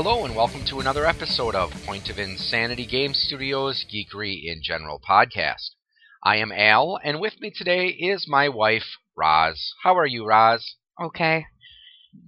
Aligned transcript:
Hello 0.00 0.24
and 0.24 0.36
welcome 0.36 0.64
to 0.66 0.78
another 0.78 1.04
episode 1.04 1.56
of 1.56 1.72
Point 1.84 2.08
of 2.08 2.20
Insanity 2.20 2.86
Game 2.86 3.12
Studios 3.12 3.84
Geekery 3.92 4.44
in 4.44 4.60
General 4.62 5.00
podcast. 5.00 5.70
I 6.22 6.36
am 6.36 6.52
Al, 6.52 7.00
and 7.02 7.20
with 7.20 7.40
me 7.40 7.50
today 7.52 7.88
is 7.88 8.28
my 8.28 8.48
wife, 8.48 8.84
Roz. 9.16 9.72
How 9.82 9.96
are 9.96 10.06
you, 10.06 10.24
Roz? 10.24 10.76
Okay. 11.02 11.46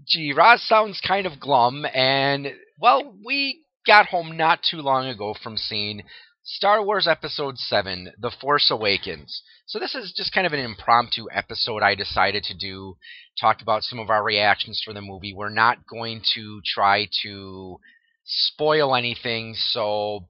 Gee, 0.05 0.33
Roz 0.33 0.67
sounds 0.67 1.01
kind 1.01 1.29
of 1.29 1.39
glum, 1.39 1.87
and, 1.95 2.49
well, 2.77 3.15
we 3.25 3.61
got 3.87 4.07
home 4.07 4.37
not 4.37 4.65
too 4.69 4.79
long 4.79 5.07
ago 5.07 5.33
from 5.41 5.57
seeing 5.57 6.03
Star 6.43 6.83
Wars 6.83 7.07
Episode 7.07 7.59
7 7.59 8.13
The 8.19 8.31
Force 8.31 8.71
Awakens. 8.71 9.43
So, 9.67 9.79
this 9.79 9.95
is 9.95 10.13
just 10.17 10.33
kind 10.33 10.47
of 10.47 10.53
an 10.53 10.59
impromptu 10.61 11.27
episode 11.33 11.83
I 11.83 11.95
decided 11.95 12.45
to 12.45 12.57
do, 12.57 12.97
talk 13.41 13.61
about 13.63 13.83
some 13.83 13.99
of 13.99 14.11
our 14.11 14.25
reactions 14.25 14.81
for 14.85 14.95
the 14.95 15.03
movie. 15.03 15.35
We're 15.35 15.51
not 15.51 15.87
going 15.87 16.23
to 16.35 16.61
try 16.65 17.09
to 17.23 17.79
spoil 18.25 18.97
anything, 18.97 19.55
so 19.55 20.29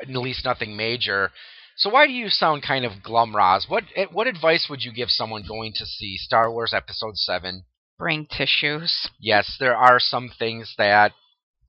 at 0.00 0.08
least 0.08 0.44
nothing 0.44 0.76
major. 0.76 1.30
So, 1.76 1.90
why 1.90 2.06
do 2.06 2.12
you 2.12 2.30
sound 2.30 2.62
kind 2.62 2.84
of 2.84 3.02
glum, 3.02 3.36
Roz? 3.36 3.66
What, 3.68 3.84
eh, 3.94 4.06
what 4.10 4.26
advice 4.26 4.68
would 4.70 4.82
you 4.82 4.92
give 4.92 5.10
someone 5.10 5.44
going 5.46 5.72
to 5.76 5.84
see 5.84 6.16
Star 6.16 6.50
Wars 6.50 6.72
Episode 6.72 7.16
7? 7.16 7.64
Bring 7.98 8.26
tissues. 8.26 9.08
Yes, 9.20 9.56
there 9.60 9.76
are 9.76 10.00
some 10.00 10.30
things 10.38 10.74
that 10.78 11.12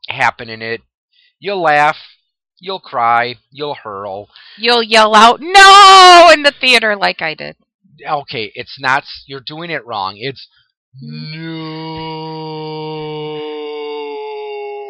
happen 0.08 0.50
in 0.50 0.62
it. 0.62 0.82
You'll 1.40 1.62
laugh, 1.62 1.98
You'll 2.60 2.80
cry. 2.80 3.36
You'll 3.52 3.76
hurl. 3.76 4.30
You'll 4.58 4.84
yell 4.84 5.14
out 5.14 5.40
"No!" 5.42 6.30
in 6.34 6.44
the 6.44 6.54
theater 6.60 6.96
like 6.96 7.22
I 7.22 7.34
did. 7.34 7.58
Okay, 8.08 8.52
it's 8.56 8.78
not. 8.80 9.04
You're 9.28 9.44
doing 9.46 9.70
it 9.70 9.86
wrong. 9.86 10.16
It's 10.18 10.48
mm. 11.04 11.36
no. 11.36 11.96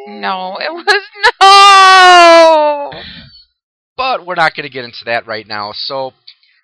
No, 0.08 0.58
it 0.59 0.72
was 0.72 0.86
no. 1.42 2.92
But 3.97 4.25
we're 4.25 4.36
not 4.36 4.56
going 4.56 4.68
to 4.68 4.73
get 4.73 4.86
into 4.86 5.06
that 5.06 5.25
right 5.25 5.47
now. 5.47 5.72
So, 5.73 6.14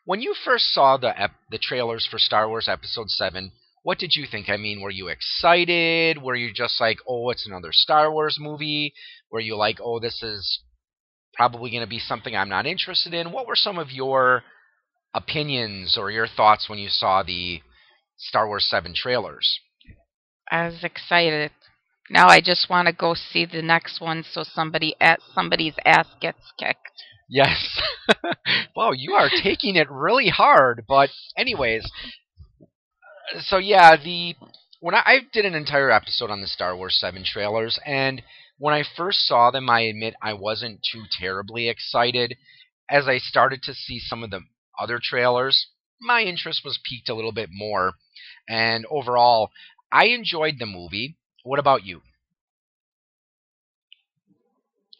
when 0.06 0.22
you 0.22 0.36
first 0.45 0.73
saw 0.73 0.98
the 0.98 1.20
ep- 1.20 1.31
the 1.50 1.58
trailers 1.58 2.08
for 2.09 2.20
Star 2.20 2.48
Wars 2.48 2.67
Episode 2.67 3.09
Seven, 3.09 3.52
what 3.83 3.98
did 3.98 4.16
you 4.16 4.26
think? 4.30 4.50
I 4.50 4.58
mean, 4.58 4.81
were 4.81 4.92
you 4.92 5.08
excited? 5.08 6.22
Were 6.22 6.36
you 6.36 6.54
just 6.54 6.80
like, 6.80 6.98
"Oh, 7.08 7.30
it's 7.31 7.48
another 7.48 7.72
Star 7.72 8.11
Wars 8.11 8.38
movie"? 8.39 8.94
Were 9.31 9.39
you 9.39 9.56
like, 9.56 9.80
"Oh, 9.81 10.00
this 10.00 10.22
is 10.22 10.59
probably 11.34 11.72
going 11.72 11.84
to 11.84 11.90
be 11.90 12.00
something 12.00 12.36
I'm 12.36 12.50
not 12.50 12.66
interested 12.66 13.14
in. 13.14 13.32
What 13.32 13.48
were 13.48 13.56
some 13.56 13.78
of 13.78 13.92
your 13.92 14.44
opinions 15.14 15.98
or 15.98 16.12
your 16.12 16.28
thoughts 16.28 16.70
when 16.70 16.80
you 16.80 16.90
saw 16.90 17.23
the 17.23 17.62
Star 18.18 18.48
Wars 18.48 18.68
7 18.70 18.94
trailers? 18.96 19.60
I 20.50 20.66
was 20.66 20.84
excited. 20.84 21.52
Now 22.10 22.28
I 22.28 22.42
just 22.42 22.70
want 22.70 22.88
to 22.88 22.94
go 22.94 23.14
see 23.14 23.46
the 23.46 23.62
next 23.62 24.02
one 24.02 24.23
so 24.30 24.44
somebody 24.44 24.96
at 25.00 25.20
somebody's 25.34 25.76
ass 25.86 26.08
gets 26.20 26.52
kicked. 26.60 26.80
Yes. 27.30 27.80
wow, 28.76 28.92
you 28.92 29.14
are 29.14 29.30
taking 29.42 29.78
it 29.78 29.90
really 29.90 30.28
hard, 30.28 30.84
but 30.88 31.10
anyways, 31.38 31.90
so 33.40 33.58
yeah, 33.58 33.95
the 33.95 34.36
when 34.82 34.95
I, 34.95 35.02
I 35.06 35.20
did 35.32 35.45
an 35.45 35.56
entire 35.56 35.92
episode 35.92 36.30
on 36.30 36.42
the 36.42 36.48
Star 36.48 36.76
Wars 36.76 36.98
7 37.00 37.23
trailers 37.23 37.80
and 37.86 38.22
when 38.62 38.76
I 38.76 38.84
first 38.95 39.26
saw 39.26 39.50
them, 39.50 39.72
I 39.72 39.81
admit 39.81 40.14
I 40.22 40.34
wasn't 40.34 40.86
too 40.94 41.06
terribly 41.20 41.67
excited. 41.67 42.38
As 42.88 43.08
I 43.08 43.17
started 43.17 43.64
to 43.64 43.73
see 43.73 43.98
some 43.98 44.22
of 44.22 44.30
the 44.30 44.42
other 44.80 45.00
trailers, 45.02 45.66
my 46.00 46.22
interest 46.22 46.61
was 46.64 46.80
piqued 46.88 47.10
a 47.10 47.16
little 47.16 47.32
bit 47.32 47.49
more. 47.52 47.94
And 48.48 48.86
overall, 48.92 49.49
I 49.92 50.10
enjoyed 50.10 50.60
the 50.60 50.67
movie. 50.67 51.17
What 51.42 51.58
about 51.58 51.86
you? 51.86 52.02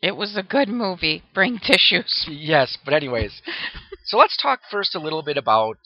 It 0.01 0.16
was 0.16 0.35
a 0.35 0.41
good 0.41 0.67
movie. 0.67 1.22
Bring 1.31 1.59
tissues. 1.63 2.25
Yes, 2.28 2.79
but 2.83 2.95
anyways. 2.95 3.43
so 4.05 4.17
let's 4.17 4.38
talk 4.41 4.61
first 4.72 4.95
a 4.95 4.99
little 4.99 5.22
bit 5.22 5.38
about 5.38 5.78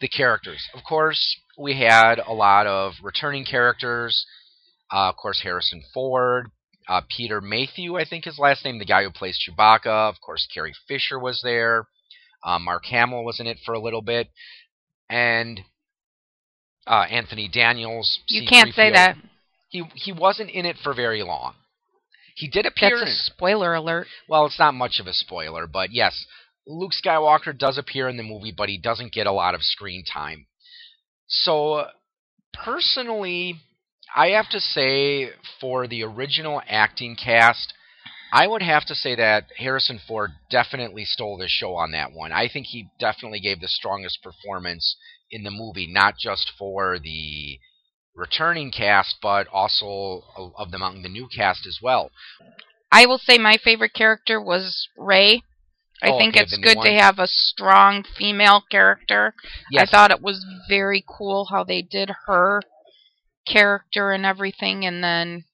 the 0.00 0.06
characters. 0.06 0.68
Of 0.72 0.84
course, 0.88 1.36
we 1.58 1.80
had 1.80 2.20
a 2.24 2.32
lot 2.32 2.68
of 2.68 2.92
returning 3.02 3.44
characters. 3.44 4.24
Uh, 4.92 5.08
of 5.08 5.16
course, 5.16 5.40
Harrison 5.42 5.82
Ford, 5.92 6.52
uh, 6.88 7.02
Peter 7.14 7.40
Mayhew, 7.40 7.96
I 7.96 8.04
think 8.04 8.24
his 8.24 8.38
last 8.38 8.64
name, 8.64 8.78
the 8.78 8.84
guy 8.84 9.04
who 9.04 9.10
plays 9.10 9.38
Chewbacca. 9.38 10.08
Of 10.08 10.20
course, 10.20 10.48
Carrie 10.52 10.74
Fisher 10.86 11.18
was 11.18 11.40
there. 11.42 11.86
Uh, 12.42 12.58
Mark 12.58 12.84
Hamill 12.86 13.24
was 13.24 13.40
in 13.40 13.46
it 13.46 13.58
for 13.64 13.74
a 13.74 13.80
little 13.80 14.00
bit, 14.00 14.28
and 15.10 15.60
uh, 16.86 17.04
Anthony 17.10 17.48
Daniels. 17.52 18.20
You 18.28 18.48
can't 18.48 18.72
say 18.74 18.92
that. 18.92 19.16
He 19.68 19.84
he 19.94 20.12
wasn't 20.12 20.50
in 20.50 20.64
it 20.64 20.76
for 20.82 20.94
very 20.94 21.22
long. 21.22 21.54
He 22.34 22.48
did 22.48 22.64
appear. 22.64 22.98
That's 22.98 23.10
a 23.10 23.32
spoiler 23.32 23.74
alert. 23.74 24.06
Well, 24.28 24.46
it's 24.46 24.58
not 24.58 24.72
much 24.72 25.00
of 25.00 25.06
a 25.08 25.12
spoiler, 25.12 25.66
but 25.66 25.92
yes, 25.92 26.24
Luke 26.66 26.92
Skywalker 26.92 27.56
does 27.56 27.76
appear 27.76 28.08
in 28.08 28.16
the 28.16 28.22
movie, 28.22 28.54
but 28.56 28.68
he 28.68 28.78
doesn't 28.78 29.12
get 29.12 29.26
a 29.26 29.32
lot 29.32 29.54
of 29.54 29.62
screen 29.62 30.04
time. 30.04 30.46
So, 31.26 31.86
personally, 32.54 33.56
I 34.14 34.28
have 34.28 34.48
to 34.50 34.60
say, 34.60 35.30
for 35.60 35.86
the 35.86 36.02
original 36.02 36.62
acting 36.68 37.16
cast, 37.16 37.72
I 38.32 38.46
would 38.46 38.62
have 38.62 38.84
to 38.86 38.94
say 38.94 39.14
that 39.14 39.46
Harrison 39.56 40.00
Ford 40.06 40.32
definitely 40.50 41.04
stole 41.04 41.38
the 41.38 41.48
show 41.48 41.74
on 41.76 41.92
that 41.92 42.12
one. 42.12 42.32
I 42.32 42.48
think 42.48 42.66
he 42.66 42.88
definitely 42.98 43.40
gave 43.40 43.60
the 43.60 43.68
strongest 43.68 44.22
performance 44.22 44.96
in 45.30 45.44
the 45.44 45.50
movie, 45.50 45.86
not 45.90 46.14
just 46.18 46.52
for 46.58 46.98
the 46.98 47.58
returning 48.14 48.70
cast, 48.70 49.16
but 49.22 49.46
also 49.48 50.24
of 50.56 50.70
the 50.70 50.76
among 50.76 51.02
the 51.02 51.08
new 51.08 51.28
cast 51.34 51.66
as 51.66 51.78
well. 51.80 52.10
I 52.90 53.06
will 53.06 53.18
say 53.18 53.38
my 53.38 53.56
favorite 53.56 53.94
character 53.94 54.40
was 54.40 54.88
Rey. 54.96 55.42
I 56.02 56.10
oh, 56.10 56.18
think 56.18 56.34
okay, 56.34 56.44
it's 56.44 56.56
good 56.58 56.80
to 56.82 56.92
have 56.92 57.18
a 57.18 57.26
strong 57.26 58.04
female 58.16 58.62
character. 58.70 59.34
Yes. 59.70 59.88
I 59.88 59.90
thought 59.90 60.10
it 60.10 60.22
was 60.22 60.44
very 60.68 61.04
cool 61.06 61.46
how 61.46 61.64
they 61.64 61.82
did 61.82 62.10
her 62.26 62.62
character 63.50 64.12
and 64.12 64.24
everything, 64.26 64.84
and 64.84 65.02
then 65.02 65.44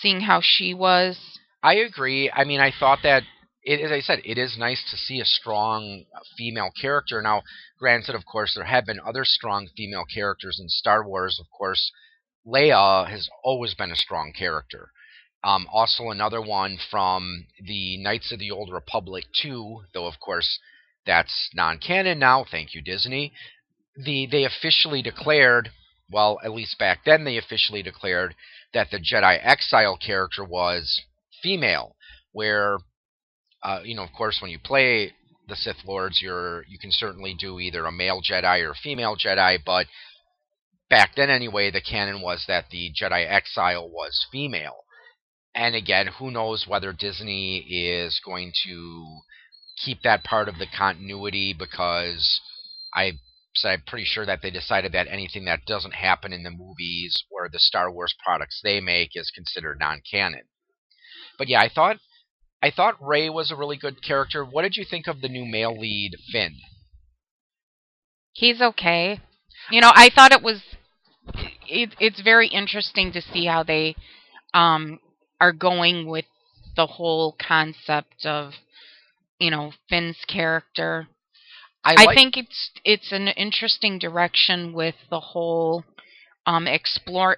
seeing 0.00 0.20
how 0.20 0.40
she 0.42 0.74
was. 0.74 1.18
I 1.62 1.74
agree. 1.74 2.30
I 2.30 2.44
mean, 2.44 2.60
I 2.60 2.72
thought 2.78 3.00
that, 3.02 3.22
it, 3.62 3.80
as 3.80 3.90
I 3.90 4.00
said, 4.00 4.20
it 4.24 4.38
is 4.38 4.56
nice 4.58 4.82
to 4.90 4.96
see 4.96 5.20
a 5.20 5.24
strong 5.24 6.04
female 6.36 6.70
character. 6.80 7.20
Now, 7.20 7.42
granted, 7.78 8.14
of 8.14 8.24
course, 8.24 8.54
there 8.54 8.64
have 8.64 8.86
been 8.86 9.00
other 9.00 9.24
strong 9.24 9.68
female 9.76 10.04
characters 10.04 10.58
in 10.60 10.68
Star 10.68 11.06
Wars. 11.06 11.38
Of 11.40 11.46
course, 11.56 11.90
Leia 12.46 13.08
has 13.08 13.28
always 13.42 13.74
been 13.74 13.90
a 13.90 13.96
strong 13.96 14.32
character. 14.32 14.90
Um, 15.42 15.66
also, 15.72 16.10
another 16.10 16.40
one 16.40 16.78
from 16.90 17.46
the 17.60 17.98
Knights 17.98 18.32
of 18.32 18.38
the 18.38 18.50
Old 18.50 18.72
Republic 18.72 19.24
2, 19.42 19.84
though, 19.92 20.06
of 20.06 20.18
course, 20.20 20.58
that's 21.04 21.50
non 21.54 21.78
canon 21.78 22.18
now. 22.18 22.44
Thank 22.48 22.74
you, 22.74 22.82
Disney. 22.82 23.32
The, 23.96 24.26
they 24.30 24.44
officially 24.44 25.02
declared 25.02 25.70
well, 26.10 26.38
at 26.44 26.52
least 26.52 26.78
back 26.78 27.00
then 27.04 27.24
they 27.24 27.36
officially 27.36 27.82
declared 27.82 28.34
that 28.74 28.90
the 28.90 28.98
Jedi 28.98 29.38
Exile 29.42 29.96
character 29.96 30.44
was 30.44 31.02
female, 31.42 31.96
where, 32.32 32.78
uh, 33.62 33.80
you 33.84 33.96
know, 33.96 34.02
of 34.02 34.12
course, 34.16 34.38
when 34.40 34.50
you 34.50 34.58
play 34.58 35.12
the 35.48 35.56
Sith 35.56 35.84
Lords, 35.84 36.20
you're 36.22 36.64
you 36.68 36.78
can 36.78 36.90
certainly 36.92 37.34
do 37.38 37.58
either 37.58 37.86
a 37.86 37.92
male 37.92 38.20
Jedi 38.20 38.62
or 38.62 38.70
a 38.70 38.82
female 38.82 39.16
Jedi, 39.16 39.58
but 39.64 39.86
back 40.90 41.10
then 41.16 41.30
anyway, 41.30 41.70
the 41.70 41.80
canon 41.80 42.20
was 42.20 42.44
that 42.48 42.66
the 42.70 42.92
Jedi 43.00 43.26
Exile 43.28 43.88
was 43.88 44.26
female. 44.30 44.84
And 45.54 45.74
again, 45.74 46.08
who 46.18 46.30
knows 46.30 46.66
whether 46.68 46.92
Disney 46.92 47.58
is 47.58 48.20
going 48.24 48.52
to 48.66 49.20
keep 49.82 50.02
that 50.02 50.24
part 50.24 50.48
of 50.48 50.58
the 50.58 50.66
continuity 50.76 51.54
because 51.58 52.40
I 52.94 53.12
so 53.56 53.70
I'm 53.70 53.82
pretty 53.86 54.04
sure 54.04 54.26
that 54.26 54.40
they 54.42 54.50
decided 54.50 54.92
that 54.92 55.08
anything 55.08 55.44
that 55.46 55.64
doesn't 55.66 55.94
happen 55.94 56.32
in 56.32 56.42
the 56.42 56.50
movies 56.50 57.24
or 57.30 57.48
the 57.48 57.58
Star 57.58 57.90
Wars 57.90 58.14
products 58.22 58.60
they 58.62 58.80
make 58.80 59.10
is 59.14 59.32
considered 59.34 59.78
non-canon. 59.80 60.42
But 61.38 61.48
yeah, 61.48 61.60
I 61.60 61.68
thought 61.68 61.96
I 62.62 62.70
thought 62.70 62.96
Rey 63.00 63.28
was 63.28 63.50
a 63.50 63.56
really 63.56 63.76
good 63.76 64.02
character. 64.02 64.44
What 64.44 64.62
did 64.62 64.76
you 64.76 64.84
think 64.88 65.06
of 65.06 65.20
the 65.20 65.28
new 65.28 65.44
male 65.44 65.78
lead, 65.78 66.12
Finn? 66.32 66.56
He's 68.32 68.60
okay. 68.60 69.20
You 69.70 69.80
know, 69.80 69.92
I 69.94 70.10
thought 70.14 70.32
it 70.32 70.42
was 70.42 70.62
it, 71.68 71.94
it's 71.98 72.20
very 72.20 72.48
interesting 72.48 73.12
to 73.12 73.20
see 73.20 73.46
how 73.46 73.62
they 73.62 73.96
um, 74.54 75.00
are 75.40 75.52
going 75.52 76.06
with 76.06 76.24
the 76.76 76.86
whole 76.86 77.36
concept 77.40 78.24
of 78.24 78.52
you 79.38 79.50
know 79.50 79.72
Finn's 79.88 80.18
character 80.26 81.08
I, 81.86 81.94
like, 81.94 82.08
I 82.08 82.14
think 82.14 82.36
it's 82.36 82.70
it's 82.84 83.12
an 83.12 83.28
interesting 83.28 84.00
direction 84.00 84.72
with 84.72 84.96
the 85.08 85.20
whole 85.20 85.84
um, 86.44 86.66
explore. 86.66 87.36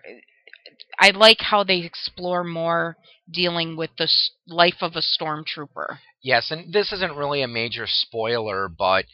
I 0.98 1.10
like 1.10 1.40
how 1.40 1.64
they 1.64 1.80
explore 1.80 2.44
more 2.44 2.96
dealing 3.30 3.76
with 3.76 3.90
the 3.98 4.08
life 4.46 4.76
of 4.80 4.92
a 4.96 5.02
stormtrooper. 5.02 5.98
Yes, 6.22 6.50
and 6.50 6.72
this 6.72 6.92
isn't 6.92 7.14
really 7.14 7.42
a 7.42 7.48
major 7.48 7.84
spoiler, 7.86 8.68
but 8.68 9.04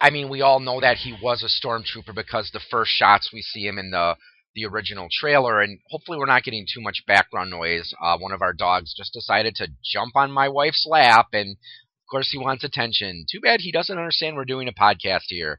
I 0.00 0.08
mean, 0.08 0.30
we 0.30 0.40
all 0.40 0.60
know 0.60 0.80
that 0.80 0.96
he 0.96 1.14
was 1.22 1.42
a 1.42 1.66
stormtrooper 1.66 2.14
because 2.14 2.50
the 2.50 2.60
first 2.70 2.90
shots 2.90 3.30
we 3.32 3.42
see 3.42 3.66
him 3.66 3.78
in 3.78 3.90
the 3.90 4.16
the 4.54 4.64
original 4.64 5.08
trailer. 5.12 5.60
And 5.60 5.78
hopefully, 5.90 6.16
we're 6.16 6.26
not 6.26 6.44
getting 6.44 6.66
too 6.72 6.80
much 6.80 7.04
background 7.06 7.50
noise. 7.50 7.92
Uh, 8.02 8.16
one 8.16 8.32
of 8.32 8.40
our 8.40 8.54
dogs 8.54 8.94
just 8.96 9.12
decided 9.12 9.54
to 9.56 9.68
jump 9.84 10.16
on 10.16 10.32
my 10.32 10.48
wife's 10.48 10.86
lap, 10.88 11.26
and 11.32 11.56
of 12.04 12.10
course, 12.10 12.30
he 12.30 12.38
wants 12.38 12.64
attention. 12.64 13.24
Too 13.30 13.40
bad 13.40 13.60
he 13.60 13.72
doesn't 13.72 13.96
understand 13.96 14.36
we're 14.36 14.44
doing 14.44 14.68
a 14.68 14.72
podcast 14.72 15.24
here. 15.28 15.58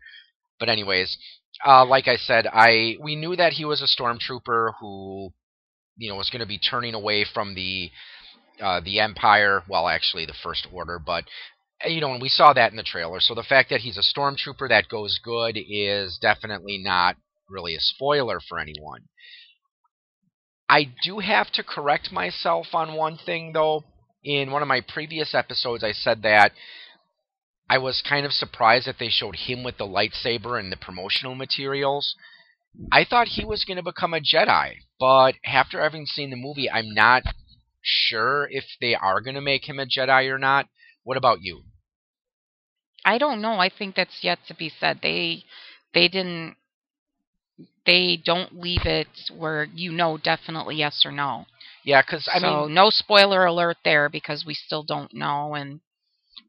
But 0.59 0.69
anyways, 0.69 1.17
uh, 1.65 1.85
like 1.85 2.07
I 2.07 2.17
said, 2.17 2.45
I 2.47 2.97
we 3.01 3.15
knew 3.15 3.35
that 3.35 3.53
he 3.53 3.65
was 3.65 3.81
a 3.81 4.01
stormtrooper 4.01 4.73
who, 4.79 5.33
you 5.97 6.09
know, 6.09 6.15
was 6.15 6.29
going 6.29 6.41
to 6.41 6.45
be 6.45 6.59
turning 6.59 6.93
away 6.93 7.25
from 7.33 7.55
the 7.55 7.89
uh, 8.61 8.79
the 8.81 8.99
Empire. 8.99 9.63
Well, 9.67 9.87
actually, 9.87 10.25
the 10.25 10.35
First 10.43 10.67
Order, 10.71 10.99
but 10.99 11.25
uh, 11.83 11.89
you 11.89 11.99
know, 11.99 12.13
and 12.13 12.21
we 12.21 12.29
saw 12.29 12.53
that 12.53 12.71
in 12.71 12.77
the 12.77 12.83
trailer. 12.83 13.19
So 13.19 13.33
the 13.33 13.43
fact 13.43 13.69
that 13.71 13.81
he's 13.81 13.97
a 13.97 14.19
stormtrooper 14.19 14.69
that 14.69 14.87
goes 14.87 15.19
good 15.23 15.57
is 15.57 16.17
definitely 16.21 16.77
not 16.77 17.15
really 17.49 17.75
a 17.75 17.79
spoiler 17.79 18.39
for 18.47 18.59
anyone. 18.59 19.01
I 20.69 20.89
do 21.03 21.19
have 21.19 21.51
to 21.53 21.63
correct 21.63 22.11
myself 22.11 22.67
on 22.73 22.95
one 22.95 23.17
thing, 23.17 23.53
though. 23.53 23.83
In 24.25 24.49
one 24.49 24.63
of 24.63 24.67
my 24.67 24.81
previous 24.81 25.35
episodes, 25.35 25.83
I 25.83 25.91
said 25.91 26.23
that 26.23 26.51
I 27.69 27.77
was 27.77 28.01
kind 28.01 28.25
of 28.25 28.31
surprised 28.31 28.87
that 28.87 28.97
they 28.99 29.09
showed 29.09 29.35
him 29.35 29.63
with 29.63 29.77
the 29.77 29.85
lightsaber 29.85 30.59
and 30.59 30.71
the 30.71 30.77
promotional 30.77 31.35
materials. 31.35 32.15
I 32.91 33.05
thought 33.05 33.27
he 33.27 33.45
was 33.45 33.65
going 33.65 33.77
to 33.77 33.83
become 33.83 34.15
a 34.15 34.19
Jedi, 34.19 34.77
but 34.99 35.35
after 35.45 35.79
having 35.79 36.07
seen 36.07 36.31
the 36.31 36.35
movie, 36.35 36.69
I'm 36.69 36.93
not 36.93 37.21
sure 37.83 38.47
if 38.49 38.65
they 38.81 38.95
are 38.95 39.21
going 39.21 39.35
to 39.35 39.41
make 39.41 39.69
him 39.69 39.79
a 39.79 39.85
Jedi 39.85 40.27
or 40.29 40.39
not. 40.39 40.67
What 41.03 41.17
about 41.17 41.41
you? 41.41 41.61
I 43.05 43.19
don't 43.19 43.41
know. 43.41 43.59
I 43.59 43.69
think 43.69 43.95
that's 43.95 44.23
yet 44.23 44.39
to 44.47 44.55
be 44.55 44.71
said. 44.79 44.99
They 45.03 45.43
they 45.93 46.07
didn't 46.07 46.55
they 47.85 48.19
don't 48.23 48.59
leave 48.59 48.85
it 48.85 49.07
where 49.31 49.65
you 49.65 49.91
know 49.91 50.17
definitely 50.17 50.77
yes 50.77 51.03
or 51.05 51.11
no. 51.11 51.45
Yeah, 51.85 52.01
because 52.01 52.27
I 52.33 52.39
so 52.39 52.65
mean, 52.65 52.73
no 52.73 52.89
spoiler 52.89 53.45
alert 53.45 53.77
there 53.85 54.09
because 54.09 54.45
we 54.45 54.53
still 54.53 54.83
don't 54.83 55.13
know, 55.13 55.55
and 55.55 55.79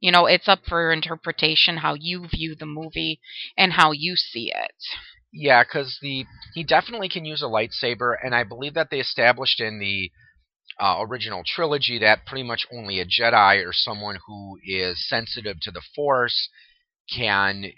you 0.01 0.11
know 0.13 0.27
it's 0.27 0.49
up 0.49 0.65
for 0.67 0.93
interpretation 0.93 1.79
how 1.79 1.95
you 1.95 2.27
view 2.29 2.57
the 2.57 2.67
movie 2.67 3.21
and 3.57 3.75
how 3.75 3.93
you 3.93 4.17
see 4.17 4.53
it. 4.55 4.75
yeah, 5.33 5.63
because 5.63 5.99
the 6.03 6.27
he 6.55 6.65
definitely 6.65 7.09
can 7.09 7.25
use 7.25 7.43
a 7.43 7.47
lightsaber, 7.47 8.15
and 8.23 8.35
I 8.35 8.45
believe 8.45 8.75
that 8.75 8.91
they 8.91 9.01
established 9.01 9.61
in 9.61 9.79
the 9.79 10.11
uh, 10.81 10.99
original 11.01 11.43
trilogy 11.47 11.99
that 12.01 12.27
pretty 12.27 12.43
much 12.43 12.67
only 12.73 13.01
a 13.01 13.07
Jedi 13.07 13.65
or 13.67 13.73
someone 13.73 14.19
who 14.27 14.59
is 14.65 15.09
sensitive 15.09 15.59
to 15.63 15.71
the 15.71 15.83
Force 15.95 16.49
can 17.15 17.73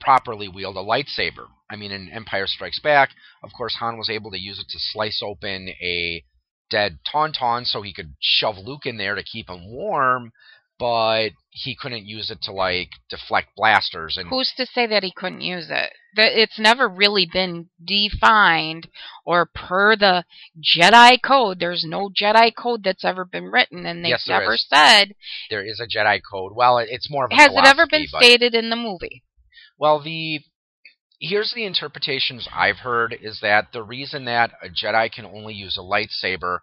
properly 0.00 0.48
wield 0.48 0.76
a 0.76 0.80
lightsaber. 0.80 1.46
I 1.70 1.76
mean, 1.76 1.92
in 1.92 2.08
Empire 2.10 2.46
Strikes 2.46 2.80
Back, 2.80 3.10
of 3.44 3.52
course, 3.56 3.76
Han 3.76 3.98
was 3.98 4.10
able 4.10 4.30
to 4.32 4.38
use 4.40 4.58
it 4.58 4.68
to 4.70 4.78
slice 4.78 5.22
open 5.22 5.68
a 5.68 6.24
dead 6.72 6.98
Tauntaun 7.12 7.64
so 7.66 7.82
he 7.82 7.92
could 7.92 8.14
shove 8.20 8.56
Luke 8.58 8.86
in 8.86 8.96
there 8.96 9.14
to 9.14 9.22
keep 9.22 9.48
him 9.50 9.70
warm, 9.70 10.32
but 10.78 11.28
he 11.50 11.76
couldn't 11.76 12.06
use 12.06 12.30
it 12.30 12.40
to 12.42 12.52
like 12.52 12.88
deflect 13.10 13.48
blasters 13.56 14.16
and 14.16 14.28
Who's 14.30 14.52
to 14.56 14.64
say 14.66 14.86
that 14.86 15.02
he 15.04 15.12
couldn't 15.14 15.42
use 15.42 15.66
it? 15.70 15.90
That 16.16 16.32
it's 16.40 16.58
never 16.58 16.88
really 16.88 17.28
been 17.30 17.68
defined 17.84 18.88
or 19.24 19.46
per 19.54 19.96
the 19.96 20.24
Jedi 20.60 21.18
code. 21.22 21.58
There's 21.60 21.84
no 21.86 22.08
Jedi 22.10 22.50
code 22.56 22.82
that's 22.84 23.04
ever 23.04 23.24
been 23.24 23.44
written, 23.44 23.84
and 23.86 24.02
they've 24.04 24.10
Yes, 24.10 24.26
never 24.28 24.54
is. 24.54 24.66
said. 24.68 25.14
there 25.50 25.64
is 25.64 25.78
a 25.80 25.86
Jedi 25.86 26.20
code. 26.28 26.52
Well, 26.54 26.78
it's 26.78 27.10
more 27.10 27.26
of 27.26 27.30
a 27.30 27.34
Has 27.36 27.52
it 27.52 27.64
ever 27.66 27.86
been 27.86 28.06
but- 28.10 28.22
stated 28.22 28.54
in 28.54 28.70
the 28.70 28.76
movie? 28.76 29.22
Well, 29.78 30.00
the 30.00 30.40
here's 31.22 31.52
the 31.54 31.64
interpretations 31.64 32.48
I've 32.52 32.78
heard 32.78 33.16
is 33.18 33.38
that 33.40 33.68
the 33.72 33.82
reason 33.82 34.24
that 34.26 34.50
a 34.62 34.68
Jedi 34.68 35.10
can 35.10 35.24
only 35.24 35.54
use 35.54 35.78
a 35.78 35.80
lightsaber 35.80 36.58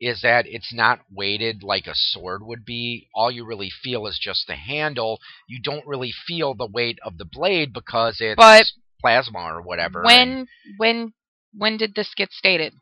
is 0.00 0.20
that 0.22 0.46
it's 0.46 0.72
not 0.72 1.00
weighted 1.10 1.62
like 1.62 1.86
a 1.86 1.94
sword 1.94 2.42
would 2.42 2.64
be. 2.64 3.08
All 3.14 3.30
you 3.30 3.44
really 3.44 3.70
feel 3.82 4.06
is 4.06 4.18
just 4.22 4.46
the 4.46 4.54
handle. 4.54 5.18
You 5.48 5.60
don't 5.62 5.86
really 5.86 6.12
feel 6.26 6.54
the 6.54 6.68
weight 6.72 6.98
of 7.04 7.18
the 7.18 7.24
blade 7.24 7.72
because 7.72 8.18
it's 8.20 8.36
But 8.36 8.66
plasma 9.00 9.40
or 9.40 9.62
whatever. 9.62 10.02
When 10.04 10.46
when 10.76 11.12
when 11.52 11.76
did 11.76 11.94
this 11.94 12.12
get 12.14 12.30
stated? 12.30 12.74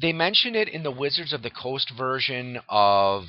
they 0.00 0.12
mention 0.12 0.54
it 0.54 0.68
in 0.68 0.82
the 0.82 0.90
Wizards 0.90 1.32
of 1.32 1.42
the 1.42 1.50
Coast 1.50 1.92
version 1.96 2.58
of 2.68 3.24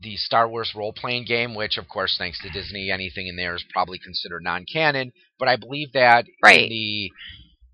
the 0.00 0.16
Star 0.16 0.48
Wars 0.48 0.72
role 0.74 0.92
playing 0.92 1.24
game, 1.24 1.54
which, 1.54 1.78
of 1.78 1.88
course, 1.88 2.16
thanks 2.18 2.40
to 2.42 2.50
Disney, 2.50 2.90
anything 2.90 3.26
in 3.28 3.36
there 3.36 3.54
is 3.54 3.64
probably 3.72 3.98
considered 3.98 4.42
non 4.42 4.64
canon. 4.70 5.12
But 5.38 5.48
I 5.48 5.56
believe 5.56 5.92
that 5.92 6.26
Right. 6.42 6.62
in 6.64 6.68
the 6.68 7.10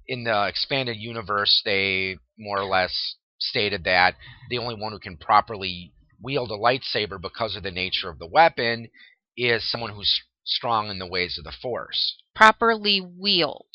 in 0.08 0.24
the 0.24 0.46
expanded 0.48 0.96
universe, 0.96 1.62
they 1.64 2.16
more 2.38 2.58
or 2.58 2.64
less 2.64 3.16
stated 3.40 3.84
that 3.84 4.16
the 4.50 4.58
only 4.58 4.74
one 4.74 4.92
who 4.92 4.98
can 4.98 5.16
properly 5.16 5.92
wield 6.20 6.50
a 6.50 6.54
lightsaber 6.56 7.20
because 7.20 7.56
of 7.56 7.62
the 7.62 7.70
nature 7.70 8.08
of 8.08 8.18
the 8.18 8.26
weapon 8.26 8.88
is 9.36 9.68
someone 9.70 9.92
who's 9.92 10.22
strong 10.44 10.90
in 10.90 10.98
the 10.98 11.06
ways 11.06 11.38
of 11.38 11.44
the 11.44 11.52
Force. 11.52 12.16
Properly 12.34 13.00
wield. 13.00 13.66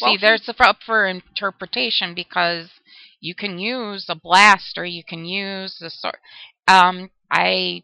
Well, 0.00 0.12
See, 0.12 0.16
he- 0.16 0.20
there's 0.20 0.48
a 0.48 0.62
up 0.62 0.82
for 0.84 1.06
interpretation 1.06 2.14
because 2.14 2.70
you 3.20 3.34
can 3.34 3.58
use 3.58 4.06
a 4.08 4.14
blast 4.14 4.76
or 4.78 4.84
you 4.84 5.02
can 5.02 5.24
use 5.24 5.76
the 5.78 5.90
sword. 5.90 6.18
Um, 6.68 7.10
I 7.30 7.82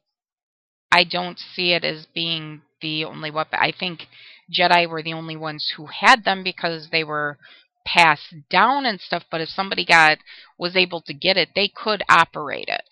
I 0.91 1.05
don't 1.05 1.38
see 1.38 1.73
it 1.73 1.85
as 1.85 2.06
being 2.14 2.62
the 2.81 3.05
only 3.05 3.31
weapon. 3.31 3.58
I 3.61 3.73
think 3.79 4.06
Jedi 4.52 4.88
were 4.88 5.02
the 5.02 5.14
only 5.14 5.37
ones 5.37 5.73
who 5.76 5.87
had 5.87 6.25
them 6.25 6.44
because 6.44 6.88
they 6.91 7.05
were 7.05 7.38
passed 7.85 8.35
down 8.50 8.87
and 8.87 9.00
stuff. 9.00 9.25
But 9.31 9.41
if 9.41 9.49
somebody 9.49 9.85
got 9.85 10.19
was 10.58 10.76
able 10.76 11.02
to 11.02 11.14
get 11.14 11.37
it, 11.37 11.50
they 11.55 11.69
could 11.69 12.02
operate 12.08 12.69
it. 12.69 12.85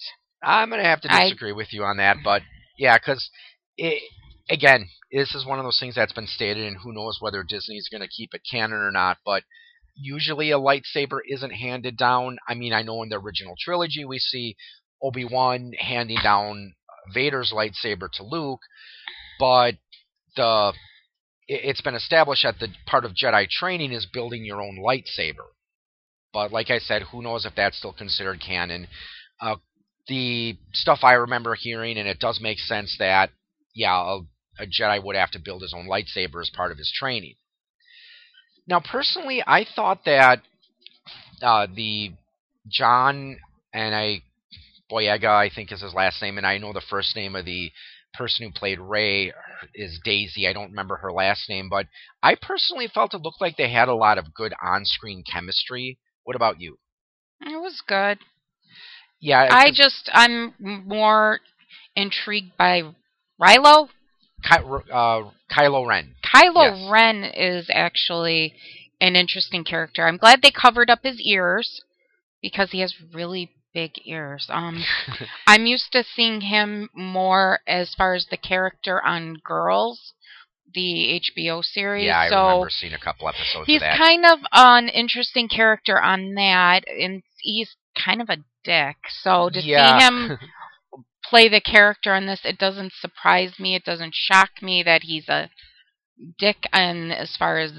I'm 0.42 0.70
going 0.70 0.82
to 0.82 0.88
have 0.88 1.00
to 1.02 1.12
I- 1.12 1.24
disagree 1.28 1.52
with 1.52 1.72
you 1.72 1.84
on 1.84 1.98
that, 1.98 2.16
but 2.24 2.42
yeah, 2.76 2.98
because 2.98 3.30
again, 4.50 4.88
this 5.12 5.34
is 5.34 5.46
one 5.46 5.58
of 5.58 5.64
those 5.64 5.78
things 5.78 5.94
that's 5.94 6.12
been 6.12 6.26
stated, 6.26 6.66
and 6.66 6.78
who 6.82 6.92
knows 6.92 7.18
whether 7.20 7.42
Disney's 7.42 7.88
going 7.88 8.00
to 8.00 8.08
keep 8.08 8.34
it 8.34 8.42
canon 8.50 8.78
or 8.78 8.90
not. 8.90 9.18
But 9.24 9.44
usually, 9.94 10.50
a 10.50 10.58
lightsaber 10.58 11.20
isn't 11.28 11.50
handed 11.52 11.96
down. 11.96 12.38
I 12.48 12.54
mean, 12.54 12.72
I 12.72 12.82
know 12.82 13.02
in 13.02 13.08
the 13.08 13.20
original 13.20 13.54
trilogy 13.58 14.04
we 14.04 14.18
see 14.18 14.56
Obi 15.02 15.24
Wan 15.24 15.72
handing 15.78 16.18
down 16.22 16.74
Vader's 17.12 17.52
lightsaber 17.52 18.10
to 18.12 18.22
Luke, 18.22 18.60
but 19.38 19.76
the 20.36 20.72
it- 21.48 21.64
it's 21.64 21.80
been 21.80 21.94
established 21.94 22.44
that 22.44 22.58
the 22.58 22.68
part 22.86 23.04
of 23.04 23.12
Jedi 23.14 23.48
training 23.48 23.92
is 23.92 24.06
building 24.06 24.44
your 24.44 24.62
own 24.62 24.78
lightsaber. 24.78 25.48
But 26.32 26.52
like 26.52 26.70
I 26.70 26.78
said, 26.78 27.02
who 27.02 27.22
knows 27.22 27.44
if 27.44 27.54
that's 27.54 27.76
still 27.76 27.92
considered 27.92 28.40
canon? 28.40 28.88
Uh, 29.40 29.56
the 30.06 30.56
stuff 30.72 31.00
I 31.02 31.12
remember 31.14 31.54
hearing, 31.54 31.98
and 31.98 32.08
it 32.08 32.18
does 32.18 32.40
make 32.40 32.58
sense 32.58 32.96
that 32.98 33.30
yeah, 33.74 33.94
a, 33.94 34.62
a 34.62 34.66
Jedi 34.66 35.02
would 35.02 35.16
have 35.16 35.30
to 35.32 35.38
build 35.38 35.62
his 35.62 35.74
own 35.74 35.86
lightsaber 35.86 36.40
as 36.40 36.50
part 36.50 36.72
of 36.72 36.78
his 36.78 36.92
training. 36.94 37.34
Now, 38.66 38.80
personally, 38.80 39.42
I 39.46 39.64
thought 39.64 40.04
that 40.04 40.42
uh, 41.42 41.66
the 41.74 42.12
John 42.68 43.38
and 43.74 43.94
I 43.94 44.22
Boyega, 44.92 45.28
I 45.28 45.50
think 45.54 45.72
is 45.72 45.82
his 45.82 45.94
last 45.94 46.20
name, 46.20 46.36
and 46.36 46.46
I 46.46 46.58
know 46.58 46.72
the 46.72 46.82
first 46.90 47.16
name 47.16 47.34
of 47.34 47.44
the 47.44 47.72
person 48.14 48.46
who 48.46 48.52
played 48.52 48.78
Rey 48.78 49.32
is 49.74 49.98
Daisy. 50.04 50.46
I 50.46 50.52
don't 50.52 50.70
remember 50.70 50.96
her 50.96 51.12
last 51.12 51.48
name, 51.48 51.68
but 51.70 51.86
I 52.22 52.34
personally 52.34 52.88
felt 52.92 53.14
it 53.14 53.22
looked 53.22 53.40
like 53.40 53.56
they 53.56 53.72
had 53.72 53.88
a 53.88 53.94
lot 53.94 54.18
of 54.18 54.34
good 54.34 54.52
on-screen 54.62 55.24
chemistry. 55.30 55.98
What 56.24 56.36
about 56.36 56.60
you? 56.60 56.76
It 57.40 57.60
was 57.60 57.82
good. 57.86 58.18
Yeah, 59.20 59.48
I 59.50 59.70
just 59.72 60.10
I'm 60.12 60.54
more 60.58 61.40
intrigued 61.96 62.56
by 62.56 62.82
Rilo. 63.40 63.88
Ky- 64.42 64.90
uh, 64.92 65.30
Kylo 65.50 65.86
Ren. 65.86 66.14
Kylo 66.24 66.76
Yes. 66.76 66.90
Ren 66.90 67.24
is 67.24 67.70
actually 67.72 68.54
an 69.00 69.14
interesting 69.14 69.64
character. 69.64 70.06
I'm 70.06 70.16
glad 70.16 70.42
they 70.42 70.50
covered 70.50 70.90
up 70.90 71.04
his 71.04 71.20
ears 71.20 71.82
because 72.42 72.72
he 72.72 72.80
has 72.80 72.94
really 73.14 73.52
big 73.72 73.92
ears. 74.04 74.46
Um, 74.50 74.84
I'm 75.46 75.66
used 75.66 75.92
to 75.92 76.04
seeing 76.04 76.42
him 76.42 76.88
more 76.94 77.60
as 77.66 77.94
far 77.94 78.14
as 78.14 78.26
the 78.30 78.36
character 78.36 79.02
on 79.04 79.36
Girls, 79.44 80.12
the 80.74 81.20
HBO 81.38 81.62
series. 81.64 82.06
yeah, 82.06 82.20
I 82.20 82.28
so 82.28 82.46
remember 82.46 82.70
seeing 82.70 82.94
a 82.94 82.98
couple 82.98 83.28
episodes 83.28 83.66
he's 83.66 83.76
of 83.76 83.80
that. 83.80 83.98
kind 83.98 84.24
of 84.24 84.38
an 84.52 84.88
interesting 84.88 85.48
character 85.48 86.00
on 86.00 86.34
that, 86.34 86.84
and 86.88 87.22
he's 87.40 87.76
kind 87.96 88.20
of 88.22 88.28
a 88.28 88.38
dick. 88.64 88.96
So 89.22 89.50
to 89.50 89.60
yeah. 89.60 89.98
see 89.98 90.04
him 90.04 90.38
play 91.24 91.48
the 91.48 91.60
character 91.60 92.14
on 92.14 92.26
this, 92.26 92.40
it 92.44 92.58
doesn't 92.58 92.92
surprise 93.00 93.54
me. 93.58 93.74
It 93.74 93.84
doesn't 93.84 94.14
shock 94.14 94.50
me 94.62 94.82
that 94.82 95.02
he's 95.02 95.28
a 95.28 95.50
dick 96.38 96.68
and 96.72 97.12
as 97.12 97.36
far 97.36 97.58
as 97.58 97.72